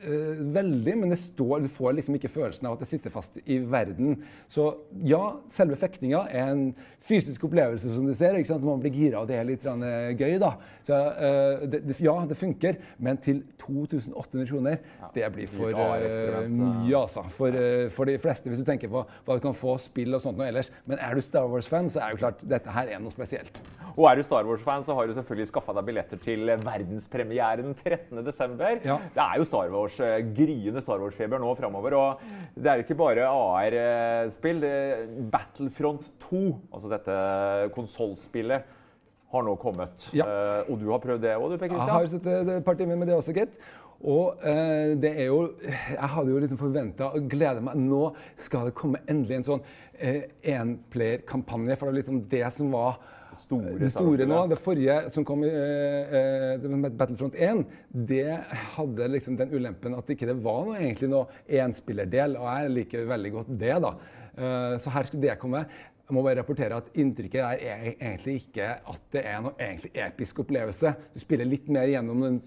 eh, 0.02 0.40
veldig, 0.54 0.94
men 1.00 1.12
det 1.14 1.18
står, 1.22 1.64
du 1.64 1.68
får 1.72 1.96
liksom 1.98 2.16
ikke 2.18 2.30
følelsen 2.32 2.68
av 2.68 2.76
at 2.76 2.84
det 2.84 2.88
sitter 2.90 3.12
fast 3.14 3.38
i 3.44 3.58
verden. 3.58 4.20
Så 4.50 4.68
ja, 5.06 5.22
selve 5.52 5.78
fektinga 5.80 6.24
er 6.30 6.52
en 6.54 6.64
fysisk 7.04 7.44
opplevelse, 7.48 7.92
som 7.94 8.06
du 8.06 8.14
ser. 8.14 8.36
ikke 8.38 8.52
sant? 8.52 8.64
Man 8.66 8.82
blir 8.82 8.94
gira, 8.94 9.22
og 9.22 9.28
det 9.30 9.38
er 9.38 9.48
litt 9.48 9.66
eh, 9.66 10.12
gøy, 10.16 10.38
da. 10.42 10.54
Så 10.86 10.96
eh, 10.96 11.66
det, 11.72 11.82
ja, 12.04 12.16
det 12.28 12.38
funker, 12.40 12.78
men 12.98 13.20
til 13.24 13.42
2800 13.62 14.46
kroner, 14.50 14.80
det 15.14 15.32
blir 15.34 15.50
for 15.50 15.70
Litt 15.70 15.80
AR-eksperiment, 15.80 16.54
eh, 16.54 16.58
så- 16.58 16.70
mye, 16.70 16.96
altså. 17.00 17.24
For, 17.36 17.48
uh, 17.54 17.88
for 17.90 18.04
de 18.08 18.18
fleste, 18.18 18.48
hvis 18.50 18.58
du 18.60 18.64
tenker 18.64 18.88
på 18.90 19.04
hva 19.04 19.36
du 19.36 19.40
kan 19.40 19.54
få 19.56 19.78
spill 19.80 20.14
og 20.14 20.20
sånt 20.22 20.36
noe 20.38 20.48
ellers. 20.50 20.70
Men 20.86 20.98
er 20.98 21.14
du 21.14 21.20
Star 21.24 21.46
Wars-fan, 21.48 21.88
så 21.90 22.00
er 22.04 22.10
jo 22.10 22.16
klart 22.16 22.42
dette 22.46 22.70
her 22.70 22.86
er 22.88 22.98
noe 23.00 23.10
spesielt. 23.14 23.60
Og 23.96 24.06
er 24.10 24.16
du 24.16 24.22
Star 24.22 24.44
Wars-fan, 24.44 24.82
så 24.82 24.94
har 24.94 25.06
du 25.06 25.14
selvfølgelig 25.14 25.48
skaffa 25.50 25.72
deg 25.74 25.84
billetter 25.84 26.20
til 26.22 26.46
verdenspremieren 26.46 27.74
13.12. 27.74 28.84
Ja. 28.84 28.98
Det 29.14 29.22
er 29.24 29.36
jo 29.36 29.44
Star 29.44 29.68
Wars, 29.70 29.79
eh, 29.88 30.18
gryende 30.36 30.82
Star 30.84 31.00
Wars-feber 31.02 31.40
nå 31.40 31.54
framover. 31.58 31.96
Og 31.96 32.24
det 32.54 32.70
er 32.70 32.80
jo 32.80 32.86
ikke 32.86 32.98
bare 33.00 33.28
AR-spill. 33.30 34.66
Battlefront 35.32 36.06
2, 36.26 36.42
altså 36.72 36.92
dette 36.92 37.16
konsollspillet, 37.76 38.76
har 39.30 39.44
nå 39.46 39.54
kommet. 39.62 40.08
Ja. 40.16 40.26
Eh, 40.26 40.70
og 40.72 40.80
du 40.80 40.88
har 40.90 41.02
prøvd 41.02 41.22
det 41.22 41.36
òg, 41.36 41.52
du, 41.52 41.58
Per 41.60 41.70
Jeg 41.70 41.92
har 41.92 42.08
sittet 42.10 42.50
et 42.56 42.66
par 42.66 42.78
timer 42.78 42.98
med 42.98 43.10
det 43.10 43.14
også, 43.18 43.34
gitt. 43.36 43.54
Og 44.00 44.40
eh, 44.48 44.96
det 44.96 45.10
er 45.12 45.26
jo 45.28 45.52
Jeg 45.68 46.08
hadde 46.08 46.30
jo 46.32 46.38
liksom 46.40 46.58
forventa 46.58 47.10
og 47.14 47.28
gleda 47.30 47.60
meg. 47.60 47.76
Nå 47.76 48.14
skal 48.40 48.70
det 48.70 48.76
komme 48.78 49.02
endelig 49.10 49.40
en 49.40 49.48
sånn 49.50 49.64
eh, 49.98 50.22
enplayer-kampanje. 50.54 51.76
For 51.76 51.86
det 51.86 51.92
var 51.92 51.98
liksom 52.00 52.22
det 52.32 52.46
som 52.56 52.72
var 52.74 52.98
Store 53.38 53.76
det 53.78 53.90
store 53.94 54.26
nå. 54.28 54.40
Det 54.50 54.58
forrige 54.60 54.96
som 55.14 55.24
kom 55.26 55.44
i 55.46 55.50
uh, 55.50 56.88
Battlefront 56.88 57.34
1, 57.34 57.62
det 58.08 58.38
hadde 58.76 59.08
liksom 59.14 59.38
den 59.38 59.54
ulempen 59.54 59.94
at 59.98 60.10
ikke 60.10 60.28
det 60.30 60.36
var 60.42 60.64
noe, 60.66 60.78
egentlig 60.80 61.10
noe 61.12 61.42
enspillerdel. 61.62 62.36
Og 62.40 62.48
jeg 62.48 62.74
liker 62.78 63.08
veldig 63.10 63.32
godt 63.36 63.54
det, 63.60 63.76
da. 63.86 63.94
Uh, 64.34 64.74
så 64.82 64.92
her 64.94 65.08
skulle 65.08 65.28
det 65.28 65.38
komme. 65.42 65.64
Jeg 66.10 66.16
må 66.16 66.24
bare 66.26 66.40
rapportere 66.40 66.78
at 66.80 66.88
Inntrykket 66.98 67.42
er 67.44 67.60
e- 67.62 67.94
egentlig 67.94 68.40
ikke 68.40 68.72
at 68.92 69.02
det 69.14 69.22
er 69.30 69.44
noe 69.44 69.54
egentlig 69.58 69.92
episk 69.94 70.42
opplevelse. 70.42 70.94
Du 71.14 71.22
spiller 71.22 71.46
litt 71.46 71.68
mer 71.70 71.86
gjennom 71.92 72.24
noen, 72.24 72.40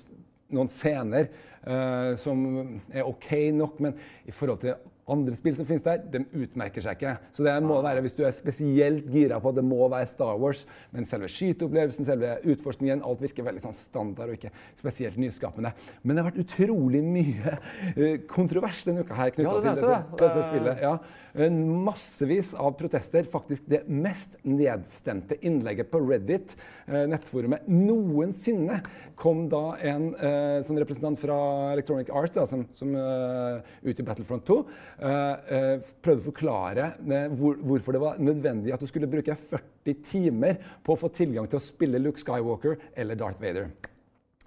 noen 0.54 0.72
scener 0.74 1.30
uh, 1.64 2.12
som 2.20 2.44
er 2.92 3.08
OK 3.08 3.30
nok, 3.56 3.80
men 3.86 3.96
i 4.28 4.36
forhold 4.36 4.66
til 4.66 4.76
andre 5.12 5.36
spill 5.36 5.56
som 5.58 5.68
finnes 5.68 5.84
der, 5.84 6.04
de 6.14 6.22
utmerker 6.40 6.84
seg 6.84 6.96
ikke. 6.96 7.16
Så 7.36 7.44
det 7.44 7.54
må 7.66 7.80
være 7.84 8.04
hvis 8.06 8.16
du 8.16 8.22
er 8.24 8.36
spesielt 8.36 9.10
gira 9.12 9.40
på 9.44 9.52
at 9.52 9.58
det 9.60 9.66
må 9.68 9.88
være 9.92 10.08
Star 10.08 10.38
Wars, 10.40 10.64
men 10.94 11.08
selve 11.08 11.28
skyteopplevelsen, 11.32 12.08
selve 12.08 12.38
utforskningen, 12.54 13.04
alt 13.04 13.24
virker 13.24 13.48
veldig 13.48 13.66
sånn 13.66 13.76
standard 13.78 14.32
og 14.32 14.38
ikke 14.38 14.54
spesielt 14.80 15.20
nyskapende. 15.20 15.74
Men 16.04 16.16
det 16.16 16.24
har 16.24 16.32
vært 16.32 16.44
utrolig 16.46 17.04
mye 17.04 17.58
eh, 17.98 18.22
kontrovers 18.32 18.86
denne 18.88 19.04
uka 19.04 19.20
her 19.20 19.34
Ja, 19.34 19.36
knytta 19.36 19.58
du 19.58 19.68
til 19.68 19.82
dette, 19.82 19.92
det. 19.92 20.24
dette 20.24 20.48
spillet. 20.48 20.84
Ja. 20.88 20.96
Massevis 21.34 22.54
av 22.54 22.76
protester. 22.78 23.26
Faktisk 23.32 23.66
det 23.68 23.82
mest 23.90 24.38
nedstemte 24.46 25.40
innlegget 25.42 25.90
på 25.92 26.00
Reddit, 26.04 26.54
eh, 26.86 27.08
nettforumet 27.10 27.66
noensinne, 27.68 28.84
kom 29.20 29.48
da 29.50 29.64
en 29.82 30.12
eh, 30.16 30.60
sånn 30.66 30.80
representant 30.82 31.20
fra 31.22 31.38
Electronic 31.74 32.12
Arts, 32.14 32.36
da, 32.38 32.46
som, 32.50 32.66
som 32.78 32.94
eh, 32.96 33.74
i 33.90 33.96
Battlefront 34.06 34.46
2, 34.46 34.60
eh, 34.62 34.93
eh, 34.93 34.93
prøvde 35.00 36.22
å 36.22 36.26
forklare 36.28 36.90
eh, 37.02 37.32
hvor, 37.38 37.58
hvorfor 37.62 37.96
det 37.96 38.02
var 38.04 38.20
nødvendig 38.22 38.74
at 38.76 38.84
du 38.84 38.88
skulle 38.90 39.10
bruke 39.10 39.36
40 39.50 39.98
timer 40.06 40.60
på 40.86 40.94
å 40.96 41.00
få 41.00 41.10
tilgang 41.16 41.48
til 41.50 41.60
å 41.60 41.64
spille 41.64 42.00
Luke 42.02 42.22
Skywalker 42.22 42.78
eller 42.96 43.16
Darth 43.20 43.42
Vader. 43.42 43.72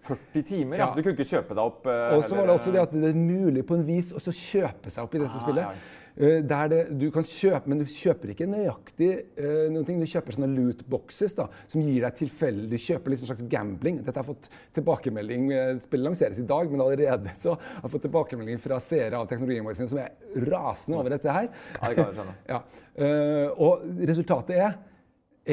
40 0.07 0.43
timer, 0.47 0.79
ja. 0.79 0.93
Du 0.95 1.01
kunne 1.03 1.17
ikke 1.17 1.27
kjøpe 1.27 1.55
deg 1.59 1.65
opp 1.67 1.87
eh, 1.91 2.13
Og 2.15 2.23
så 2.29 2.37
var 2.39 2.47
det 2.47 2.55
også 2.61 2.71
det 2.77 2.83
at 2.85 2.93
det 2.95 3.09
er 3.11 3.17
mulig 3.19 3.65
på 3.67 3.75
en 3.75 3.87
vis 3.89 4.13
å 4.15 4.21
kjøpe 4.23 4.93
seg 4.93 5.03
opp 5.09 5.17
i 5.19 5.23
dette 5.25 5.35
Ah, 5.35 5.43
spillet. 5.43 5.65
ja. 5.67 6.06
Eh, 6.17 6.43
Der 6.49 6.69
det, 6.69 6.81
du 6.99 7.11
kan 7.13 7.25
kjøpe, 7.29 7.69
men 7.69 7.81
du 7.83 7.85
kjøper 7.91 8.33
ikke 8.33 8.49
nøyaktig 8.49 9.11
uh, 9.37 9.67
noen 9.73 9.85
ting. 9.85 10.01
Du 10.01 10.09
kjøper 10.09 10.37
sånne 10.37 10.49
loot 10.55 10.83
boxes 10.89 11.37
da, 11.37 11.49
som 11.69 11.85
gir 11.85 12.01
deg 12.05 12.17
tilfeldig 12.17 12.81
kjøper 12.81 13.13
litt 13.13 13.23
sånn 13.23 13.33
slags 13.35 13.45
gambling. 13.53 14.01
Dette 14.07 14.23
har 14.23 14.27
fått 14.27 14.49
tilbakemelding 14.77 15.51
eh, 15.53 15.73
Spillet 15.83 16.09
lanseres 16.09 16.41
i 16.41 16.47
dag, 16.49 16.73
men 16.73 16.83
allerede 16.85 17.35
så 17.37 17.57
har 17.59 17.85
jeg 17.85 17.95
fått 17.97 18.07
tilbakemelding 18.09 18.61
fra 18.63 18.81
seere 18.83 19.21
av 19.21 19.29
Teknologimagasinet 19.31 19.93
som 19.93 20.01
er 20.01 20.47
rasende 20.49 21.01
over 21.01 21.17
dette 21.17 21.37
her. 21.37 21.51
Ja, 21.77 21.83
det 21.85 21.95
kan 21.99 22.05
jeg 22.07 22.19
skjønne. 22.21 22.37
Ja. 22.57 22.63
Uh, 22.97 23.49
og 23.61 23.83
resultatet 24.09 24.57
er 24.57 24.79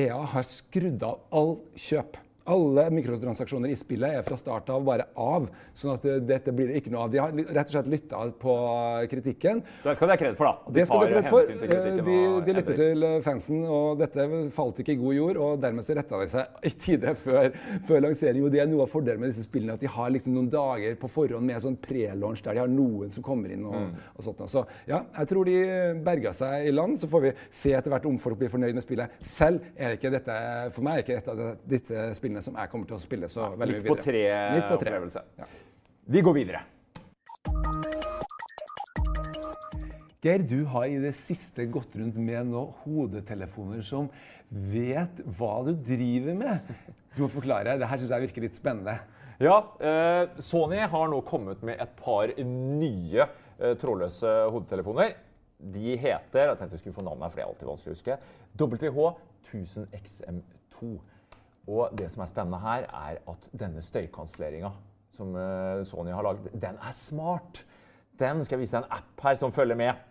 EA 0.06 0.22
har 0.32 0.46
skrudd 0.48 1.04
av 1.04 1.26
all 1.36 1.58
kjøp. 1.76 2.16
Alle 2.46 2.90
mikrotransaksjoner 2.92 3.72
i 3.72 3.76
spillet 3.80 4.18
er 4.18 4.24
fra 4.28 4.36
start 4.36 4.68
av 4.74 4.84
bare 4.84 5.06
av. 5.16 5.46
sånn 5.74 5.94
at 5.96 6.06
eh, 6.06 6.18
dette 6.28 6.52
blir 6.52 6.68
det 6.68 6.82
ikke 6.82 6.92
noe 6.92 7.06
av. 7.06 7.12
De 7.14 7.22
har 7.22 7.32
rett 7.32 7.70
og 7.70 7.76
slett 7.78 7.88
lytta 7.88 8.24
på 8.42 8.56
kritikken. 9.12 9.62
Det 9.84 9.94
skal 9.96 10.10
de 10.10 10.14
ha 10.14 10.18
kred 10.20 10.36
for, 10.38 10.50
da. 10.50 10.74
Det 10.76 10.86
skal 10.90 11.00
du 11.00 11.06
ha 11.06 11.22
kred 11.22 11.30
for. 11.32 11.52
Eh, 11.54 12.02
De, 12.04 12.18
de 12.46 12.56
lytter 12.58 12.76
til 12.80 13.06
eh, 13.08 13.16
fansen, 13.24 13.62
og 13.64 14.02
dette 14.02 14.26
falt 14.56 14.82
ikke 14.84 14.96
i 14.96 15.00
god 15.00 15.16
jord. 15.16 15.40
og 15.46 15.62
Dermed 15.64 15.88
så 15.88 15.96
retta 15.98 16.20
de 16.20 16.28
seg 16.34 16.58
i 16.70 16.74
tide 16.84 17.14
før, 17.22 17.50
før 17.88 18.04
lansering. 18.08 18.44
Og 18.44 18.52
det 18.54 18.64
er 18.66 18.68
noe 18.72 18.84
av 18.88 18.92
fordelen 18.92 19.24
med 19.24 19.32
disse 19.34 19.48
spillene, 19.48 19.78
at 19.78 19.84
de 19.86 19.92
har 19.96 20.12
liksom 20.12 20.36
noen 20.36 20.52
dager 20.54 20.98
på 21.00 21.12
forhånd 21.16 21.48
med 21.48 21.64
sånn 21.64 21.80
pre-launch 21.80 22.44
der 22.44 22.58
de 22.60 22.64
har 22.66 22.72
noen 22.72 23.12
som 23.14 23.24
kommer 23.26 23.54
inn. 23.56 23.64
og, 23.70 23.74
Mm. 23.84 23.96
og 24.16 24.24
sånt. 24.24 24.44
Så 24.52 24.62
ja, 24.88 25.00
jeg 25.18 25.28
tror 25.32 25.46
de 25.50 25.56
berga 26.06 26.32
seg 26.34 26.68
i 26.68 26.72
land. 26.72 26.96
Så 27.02 27.08
får 27.10 27.22
vi 27.26 27.32
se 27.52 27.72
etter 27.76 27.90
hvert 27.92 28.06
om 28.06 28.20
folk 28.22 28.38
blir 28.40 28.52
fornøyd 28.54 28.76
med 28.78 28.84
spillet. 28.86 29.10
Selv 29.26 29.60
er 29.76 29.90
det 29.94 29.98
ikke 30.00 30.12
dette, 30.14 30.36
for 30.76 30.86
meg 30.86 31.00
er 31.00 31.04
ikke 31.04 31.18
et 31.18 31.28
av 31.34 31.42
disse 31.68 32.06
spillene 32.20 32.33
som 32.42 32.56
jeg 32.58 32.70
kommer 32.72 32.88
til 32.90 32.98
å 32.98 33.04
spille 33.04 33.28
så 33.30 33.52
veldig 33.54 33.76
Midt 33.78 33.84
mye 33.84 33.90
på 33.92 33.96
videre. 34.02 34.56
Litt 34.56 34.70
på 34.70 34.78
tre. 34.80 34.88
tre-opplevelse. 34.88 35.22
Ja. 35.38 35.46
Vi 36.16 36.22
går 36.26 36.34
videre. 36.34 36.60
Geir, 40.24 40.40
du 40.48 40.62
har 40.72 40.88
i 40.88 41.02
det 41.04 41.12
siste 41.20 41.66
gått 41.68 41.98
rundt 42.00 42.16
med 42.16 42.48
noen 42.48 42.72
hodetelefoner 42.86 43.82
som 43.84 44.08
vet 44.48 45.20
hva 45.38 45.64
du 45.68 45.74
driver 45.76 46.34
med. 46.40 46.60
Du 47.16 47.22
må 47.26 47.30
forklare. 47.32 47.78
Det 47.78 47.88
her 47.90 47.98
syns 48.00 48.12
jeg 48.16 48.24
virker 48.30 48.42
litt 48.46 48.56
spennende. 48.56 48.96
Ja, 49.44 49.58
eh, 49.84 50.30
Sony 50.40 50.80
har 50.80 51.08
nå 51.12 51.20
kommet 51.28 51.60
med 51.66 51.76
et 51.82 51.96
par 52.00 52.28
nye 52.40 53.22
eh, 53.26 53.76
trådløse 53.82 54.28
hodetelefoner. 54.54 55.14
De 55.60 55.98
heter 56.00 56.48
jeg 56.48 56.58
tenkte 56.60 56.76
jeg 56.78 56.84
skulle 56.86 57.00
få 57.00 57.04
navnet 57.04 57.28
for 57.28 57.36
det 57.40 57.44
er 57.44 57.52
alltid 57.52 57.72
vanskelig 57.72 57.92
å 57.92 57.98
huske, 57.98 58.16
WH1000XM2. 58.60 60.80
Og 61.68 61.94
det 61.98 62.10
som 62.12 62.24
er 62.24 62.32
spennende 62.32 62.60
her, 62.60 62.88
er 62.90 63.20
at 63.32 63.46
denne 63.60 63.82
støykanselleringa 63.82 64.72
som 65.14 65.36
eh, 65.38 65.84
Sony 65.86 66.12
har 66.12 66.26
laget, 66.26 66.50
den 66.54 66.80
er 66.82 66.96
smart. 66.98 67.62
Den 68.20 68.44
skal 68.44 68.58
jeg 68.58 68.66
vise 68.66 68.76
deg 68.76 68.88
en 68.88 68.98
app 68.98 69.24
her 69.24 69.38
som 69.40 69.54
følger 69.54 69.78
med. 69.80 70.02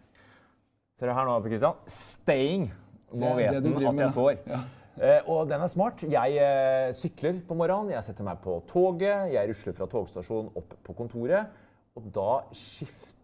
Ser 0.99 1.11
du 1.11 1.17
her 1.17 1.27
nå, 1.27 1.41
Kristian? 1.45 1.83
Staying. 1.91 2.71
Nå 3.13 3.35
vet 3.37 3.59
den 3.65 3.77
at 3.77 4.01
jeg 4.01 4.15
står. 4.15 4.37
Ja. 4.47 4.63
Eh, 5.01 5.29
og 5.31 5.49
den 5.49 5.65
er 5.65 5.71
smart. 5.73 6.03
Jeg 6.05 6.37
uh, 6.37 6.95
sykler 6.95 7.41
på 7.49 7.57
morgenen, 7.57 7.95
jeg 7.95 8.05
setter 8.05 8.27
meg 8.27 8.43
på 8.45 8.59
toget, 8.69 9.33
jeg 9.33 9.49
rusler 9.49 9.77
fra 9.77 9.89
togstasjonen 9.89 10.53
opp 10.61 10.77
på 10.85 10.97
kontoret, 10.97 11.49
og 11.97 12.11
da 12.13 12.29
skifter 12.57 13.22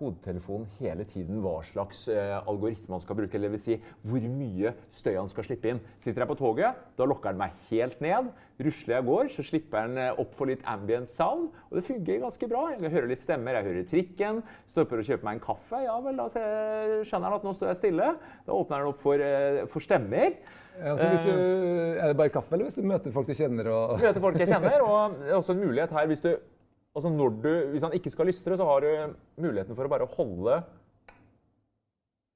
hodetelefonen 0.00 0.66
hele 0.80 1.04
tiden 1.08 1.40
hva 1.44 1.58
slags 1.66 2.04
eh, 2.12 2.34
algoritme 2.50 2.96
han 2.96 3.02
skal 3.02 3.18
bruke, 3.18 3.36
eller 3.38 3.52
vil 3.54 3.62
si 3.62 3.76
hvor 4.04 4.24
mye 4.26 4.74
støy 4.92 5.14
han 5.16 5.30
skal 5.30 5.46
slippe 5.46 5.70
inn. 5.70 5.82
Sitter 6.02 6.24
jeg 6.24 6.30
på 6.30 6.38
toget, 6.40 6.80
da 6.98 7.06
lokker 7.08 7.34
den 7.34 7.42
meg 7.44 7.54
helt 7.70 8.02
ned. 8.04 8.32
Rusler 8.64 8.96
jeg 8.98 9.06
går, 9.08 9.30
så 9.34 9.44
slipper 9.46 9.86
den 9.88 10.02
eh, 10.02 10.20
opp 10.24 10.34
for 10.38 10.50
litt 10.50 10.64
ambient 10.70 11.10
sound, 11.10 11.54
og 11.70 11.78
det 11.78 11.86
fungerer 11.86 12.24
ganske 12.26 12.50
bra. 12.50 12.66
Jeg 12.74 12.94
hører 12.96 13.10
litt 13.10 13.22
stemmer, 13.22 13.58
jeg 13.58 13.68
hører 13.70 13.88
trikken, 13.90 14.42
stopper 14.74 15.02
og 15.02 15.08
kjøper 15.08 15.28
meg 15.28 15.38
en 15.38 15.46
kaffe. 15.46 15.84
Ja 15.86 15.96
vel, 16.04 16.18
da 16.18 16.28
skjønner 16.34 17.30
han 17.30 17.38
at 17.38 17.46
nå 17.46 17.54
står 17.56 17.72
jeg 17.72 17.80
stille. 17.82 18.12
Da 18.46 18.58
åpner 18.58 18.84
den 18.84 18.92
opp 18.92 19.00
for, 19.02 19.22
eh, 19.22 19.64
for 19.70 19.84
stemmer. 19.84 20.36
Altså, 20.74 21.06
du, 21.06 21.30
er 21.30 22.08
det 22.10 22.16
bare 22.18 22.32
kaffe, 22.34 22.56
eller 22.56 22.66
hvis 22.66 22.74
du 22.74 22.82
møter 22.82 23.12
folk 23.14 23.28
du 23.28 23.34
kjenner? 23.38 23.68
Og, 23.70 24.00
Møter 24.02 24.22
folk 24.22 24.40
jeg 24.42 24.50
kjenner. 24.50 24.82
Og 24.82 25.20
det 25.20 25.30
er 25.30 25.36
også 25.38 25.54
en 25.54 25.62
mulighet 25.62 25.94
her 25.94 26.08
hvis 26.10 26.24
du 26.24 26.32
altså 26.94 27.10
du, 27.42 27.50
Hvis 27.72 27.82
han 27.82 27.92
ikke 27.96 28.10
skal 28.12 28.26
lystre, 28.30 28.56
så 28.56 28.64
har 28.68 28.80
du 28.84 29.14
muligheten 29.42 29.74
for 29.76 29.84
å 29.86 29.92
bare 29.92 30.06
holde 30.16 30.62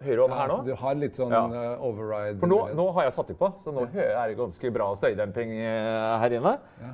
høyre 0.03 0.23
hånd 0.23 0.33
ja, 0.33 0.39
her 0.39 0.51
nå. 0.51 0.57
altså, 0.59 0.67
du 0.69 0.75
har 0.79 0.99
litt 0.99 1.17
sånn 1.19 1.33
Ja. 1.35 1.43
eh, 1.51 1.87
override. 1.89 2.39
For 2.39 2.51
nå, 2.51 2.59
nå 2.79 2.85
har 2.95 3.09
jeg 3.09 3.15
satt 3.17 3.33
det 3.33 3.39
på, 3.39 3.49
så 3.63 3.73
nå 3.75 3.87
ja. 3.95 4.05
er 4.23 4.29
det 4.31 4.37
ganske 4.39 4.71
bra 4.75 4.93
støydemping 4.99 5.55
eh, 5.59 6.19
her 6.23 6.37
inne. 6.39 6.53
Ja. 6.83 6.93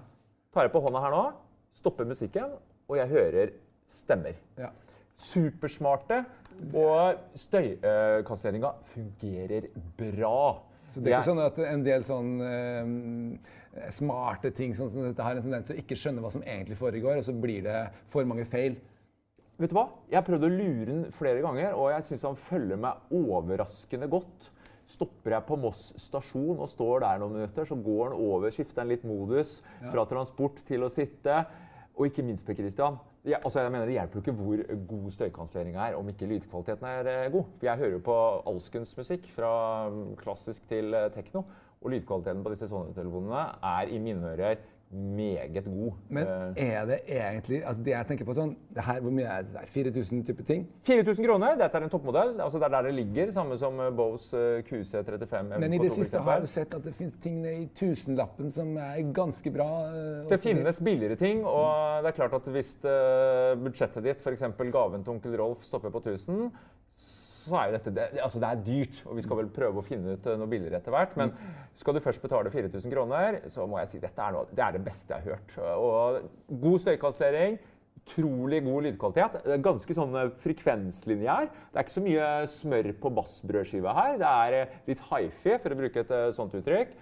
Tar 0.54 0.68
jeg 0.68 0.72
på 0.72 0.80
hånda 0.84 1.02
her 1.04 1.12
nå, 1.12 1.24
stopper 1.76 2.08
musikken, 2.08 2.54
og 2.88 2.96
jeg 2.96 3.08
hører 3.12 3.52
stemmer. 3.90 4.38
Ja. 4.56 4.70
Supersmarte, 5.20 6.22
og 6.72 7.20
støykastledninga 7.38 8.70
fungerer 8.94 9.68
bra. 9.98 10.62
Så 10.94 11.00
det 11.02 11.10
er 11.10 11.18
ikke 11.18 11.20
Jeg- 11.20 11.28
sånn 11.28 11.44
at 11.44 11.58
en 11.58 11.82
del 11.84 12.02
sånn 12.06 12.30
eh, 12.40 13.38
smarte 13.94 14.50
ting 14.54 14.74
som 14.76 14.90
dette 14.92 15.24
har 15.24 15.36
en 15.36 15.44
tendens 15.44 15.68
til 15.68 15.76
å 15.76 15.82
ikke 15.82 15.98
skjønne 15.98 16.24
hva 16.24 16.32
som 16.34 16.44
egentlig 16.46 16.78
foregår, 16.78 17.20
og 17.20 17.26
så 17.26 17.34
blir 17.36 17.64
det 17.66 17.78
for 18.12 18.26
mange 18.28 18.46
feil. 18.48 18.76
Vet 19.58 19.70
du 19.70 19.76
hva? 19.76 19.86
Jeg 20.10 20.18
har 20.18 20.26
prøvd 20.26 20.48
å 20.48 20.50
lure 20.50 20.88
den 20.88 21.04
flere 21.14 21.42
ganger, 21.44 21.76
og 21.78 21.92
jeg 21.92 22.06
syns 22.08 22.26
han 22.26 22.38
følger 22.48 22.80
meg 22.80 23.14
overraskende 23.14 24.10
godt. 24.10 24.50
Stopper 24.90 25.36
jeg 25.36 25.46
på 25.48 25.56
Moss 25.62 25.84
stasjon 26.02 26.58
og 26.58 26.68
står 26.68 27.04
der 27.06 27.20
noen 27.22 27.38
minutter, 27.38 27.66
så 27.68 27.78
går 27.78 28.10
han 28.10 28.18
over, 28.18 28.52
skifter 28.52 28.82
han 28.82 28.90
litt 28.90 29.06
modus 29.08 29.60
fra 29.86 30.04
transport 30.10 30.60
til 30.68 30.84
å 30.84 30.92
sitte. 30.92 31.44
Og 31.94 32.10
ikke 32.10 32.24
minst, 32.26 32.42
Per 32.46 32.58
Christian, 32.58 32.98
ja, 33.24 33.38
altså 33.38 33.62
jeg 33.62 33.72
mener 33.72 33.88
det 33.88 33.94
hjelper 33.94 34.20
ikke 34.20 34.34
hvor 34.36 34.62
god 34.90 35.04
støykanselleringa 35.14 35.84
er 35.86 35.94
om 35.96 36.08
ikke 36.10 36.26
lydkvaliteten 36.28 36.88
er 36.90 37.08
eh, 37.08 37.28
god. 37.32 37.52
For 37.54 37.68
jeg 37.68 37.80
hører 37.80 37.94
jo 37.94 38.00
på 38.04 38.16
alskens 38.50 38.92
musikk, 38.98 39.30
fra 39.32 39.52
klassisk 40.20 40.66
til 40.68 40.92
eh, 40.98 41.06
tekno. 41.14 41.46
Og 41.84 41.90
lydkvaliteten 41.92 42.44
på 42.44 42.50
disse 42.54 42.68
Sony-telefonene 42.70 43.42
er 43.62 43.90
i 43.92 43.98
mine 44.00 44.32
ører 44.34 44.56
meget 44.94 45.64
god. 45.64 45.92
Men 46.08 46.26
Eh, 46.56 46.68
er 46.70 46.84
det 46.86 46.98
egentlig 47.08 47.64
altså 47.66 47.82
Det 47.82 47.90
jeg 47.90 48.06
tenker 48.06 48.24
på 48.28 48.34
sånn 48.36 48.52
det 48.74 48.82
her, 48.84 49.00
Hvor 49.00 49.10
mye 49.10 49.24
er 49.26 49.42
det? 49.42 49.52
der? 49.56 49.66
4000 49.66 50.20
type 50.28 50.42
ting? 50.46 50.68
4000 50.86 51.24
kroner. 51.26 51.56
Dette 51.58 51.74
er 51.80 51.82
en 51.82 51.90
toppmodell. 51.90 52.36
Altså 52.40 52.58
det 52.60 52.64
er 52.68 52.74
der 52.76 52.82
det 52.82 52.94
ligger, 52.94 53.32
samme 53.32 53.56
som 53.58 53.80
eh, 53.80 53.90
Bose 53.90 54.36
eh, 54.38 54.62
QC35. 54.68 55.58
Men 55.58 55.72
i 55.72 55.78
det 55.82 55.90
siste 55.92 56.18
har 56.22 56.32
jeg 56.38 56.42
jo 56.46 56.46
sett 56.52 56.74
at 56.78 56.84
det 56.84 56.94
finnes 56.94 57.16
ting 57.16 57.40
i 57.46 57.66
tusenlappen 57.74 58.50
som 58.54 58.76
er 58.78 59.00
ganske 59.12 59.50
bra. 59.50 59.68
Det 60.30 60.38
finnes 60.40 60.80
billigere 60.80 61.16
ting, 61.16 61.44
og 61.44 62.04
det 62.04 62.12
er 62.12 62.16
klart 62.20 62.34
at 62.38 62.46
hvis 62.54 62.76
budsjettet 63.64 64.04
ditt, 64.04 64.20
f.eks. 64.22 64.44
gaven 64.72 65.02
til 65.04 65.12
onkel 65.16 65.36
Rolf, 65.40 65.64
stopper 65.66 65.90
på 65.90 66.00
1000, 66.04 66.50
så 67.44 67.58
er 67.58 67.68
jo 67.68 67.76
dette 67.76 67.92
det, 67.94 68.06
altså 68.24 68.40
det 68.42 68.48
er 68.50 68.64
dyrt. 68.66 69.02
Og 69.08 69.18
vi 69.18 69.24
skal 69.26 69.40
vel 69.42 69.52
prøve 69.54 69.80
å 69.80 69.86
finne 69.86 70.16
ut 70.16 70.26
eh, 70.30 70.38
noe 70.40 70.50
billigere 70.50 70.80
etter 70.80 70.94
hvert. 70.94 71.14
Men 71.20 71.34
skal 71.76 71.96
du 71.96 72.02
først 72.04 72.24
betale 72.24 72.52
4000 72.52 72.92
kroner, 72.92 73.40
så 73.52 73.68
må 73.68 73.80
jeg 73.82 73.92
si 73.92 74.02
dette 74.02 74.24
er, 74.24 74.34
noe, 74.36 74.48
det 74.50 74.64
er 74.64 74.76
det 74.76 74.82
beste 74.86 75.14
jeg 75.14 75.26
har 75.26 75.38
hørt. 75.38 75.56
Og 75.76 76.58
god 76.64 76.84
støykansellering. 76.86 77.60
Utrolig 78.04 78.58
god 78.66 78.84
lydkvalitet. 78.84 79.40
Det 79.46 79.54
er 79.54 79.64
Ganske 79.64 79.96
sånn 79.96 80.20
eh, 80.20 80.30
frekvenslinjær. 80.44 81.48
Det 81.72 81.80
er 81.80 81.86
ikke 81.86 81.98
så 81.98 82.04
mye 82.04 82.28
smør 82.52 82.92
på 83.00 83.16
bassbrødskiva 83.20 83.96
her. 83.96 84.20
Det 84.20 84.36
er 84.44 84.60
eh, 84.60 84.78
litt 84.90 85.04
hifi, 85.10 85.58
for 85.58 85.72
å 85.74 85.82
bruke 85.82 86.04
et 86.04 86.16
sånt 86.36 86.56
uttrykk. 86.60 86.96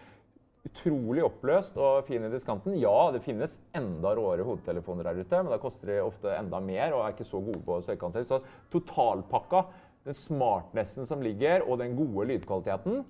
Utrolig 0.63 1.25
oppløst 1.27 1.75
og 1.83 2.05
fin 2.07 2.23
i 2.23 2.31
diskanten. 2.31 2.77
Ja, 2.79 3.11
det 3.11 3.25
finnes 3.25 3.57
enda 3.75 4.13
råere 4.15 4.45
hodetelefoner 4.47 5.09
der 5.09 5.19
ute, 5.25 5.41
men 5.43 5.51
da 5.51 5.59
koster 5.59 5.91
de 5.91 5.97
ofte 6.05 6.31
enda 6.37 6.61
mer 6.63 6.95
og 6.95 7.03
er 7.03 7.17
ikke 7.17 7.27
så 7.27 7.41
gode 7.43 7.65
på 7.67 7.81
støykansellering. 7.83 8.29
Så 8.31 8.71
totalpakka, 8.71 9.65
den 10.07 10.17
smartnessen 10.17 11.07
som 11.07 11.23
ligger, 11.23 11.63
og 11.69 11.79
den 11.83 11.95
gode 11.99 12.27
lydkvaliteten, 12.33 13.03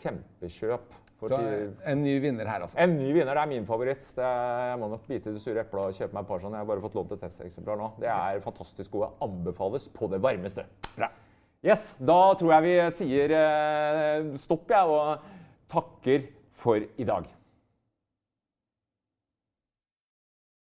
kjempekjøp. 0.00 0.96
For 1.20 1.28
Så 1.28 1.38
en 1.84 2.00
ny 2.00 2.14
vinner 2.22 2.48
her, 2.48 2.62
altså. 2.64 2.78
en 2.80 2.94
ny 2.96 3.10
vinner 3.12 3.36
det 3.36 3.42
er 3.42 3.48
min 3.50 3.66
favoritt. 3.68 4.06
Er, 4.16 4.70
jeg 4.70 4.78
må 4.80 4.88
nok 4.88 5.02
bite 5.04 5.28
i 5.28 5.34
det 5.34 5.42
sure 5.44 5.60
eplet 5.60 5.90
og 5.90 5.98
kjøpe 5.98 6.16
meg 6.16 6.22
et 6.24 6.30
par 6.30 6.40
sånne. 6.40 6.56
Jeg 6.56 6.64
har 6.64 6.70
bare 6.70 6.84
fått 6.86 6.96
lov 6.96 7.10
til 7.10 7.20
testeksemplar 7.20 7.76
nå. 7.76 7.90
Det 8.00 8.08
er 8.08 8.40
fantastisk 8.40 8.94
gode. 8.94 9.10
Anbefales 9.26 9.90
på 9.92 10.08
det 10.08 10.22
varmeste. 10.24 10.64
Bra. 10.96 11.10
Yes, 11.60 11.90
Da 12.00 12.16
tror 12.40 12.54
jeg 12.54 12.64
vi 12.64 12.72
sier 12.96 13.34
eh, 13.36 14.30
stopp, 14.40 14.72
jeg, 14.72 14.88
og 14.88 15.68
takker 15.68 16.24
for 16.56 16.80
i 16.80 17.04
dag. 17.04 17.28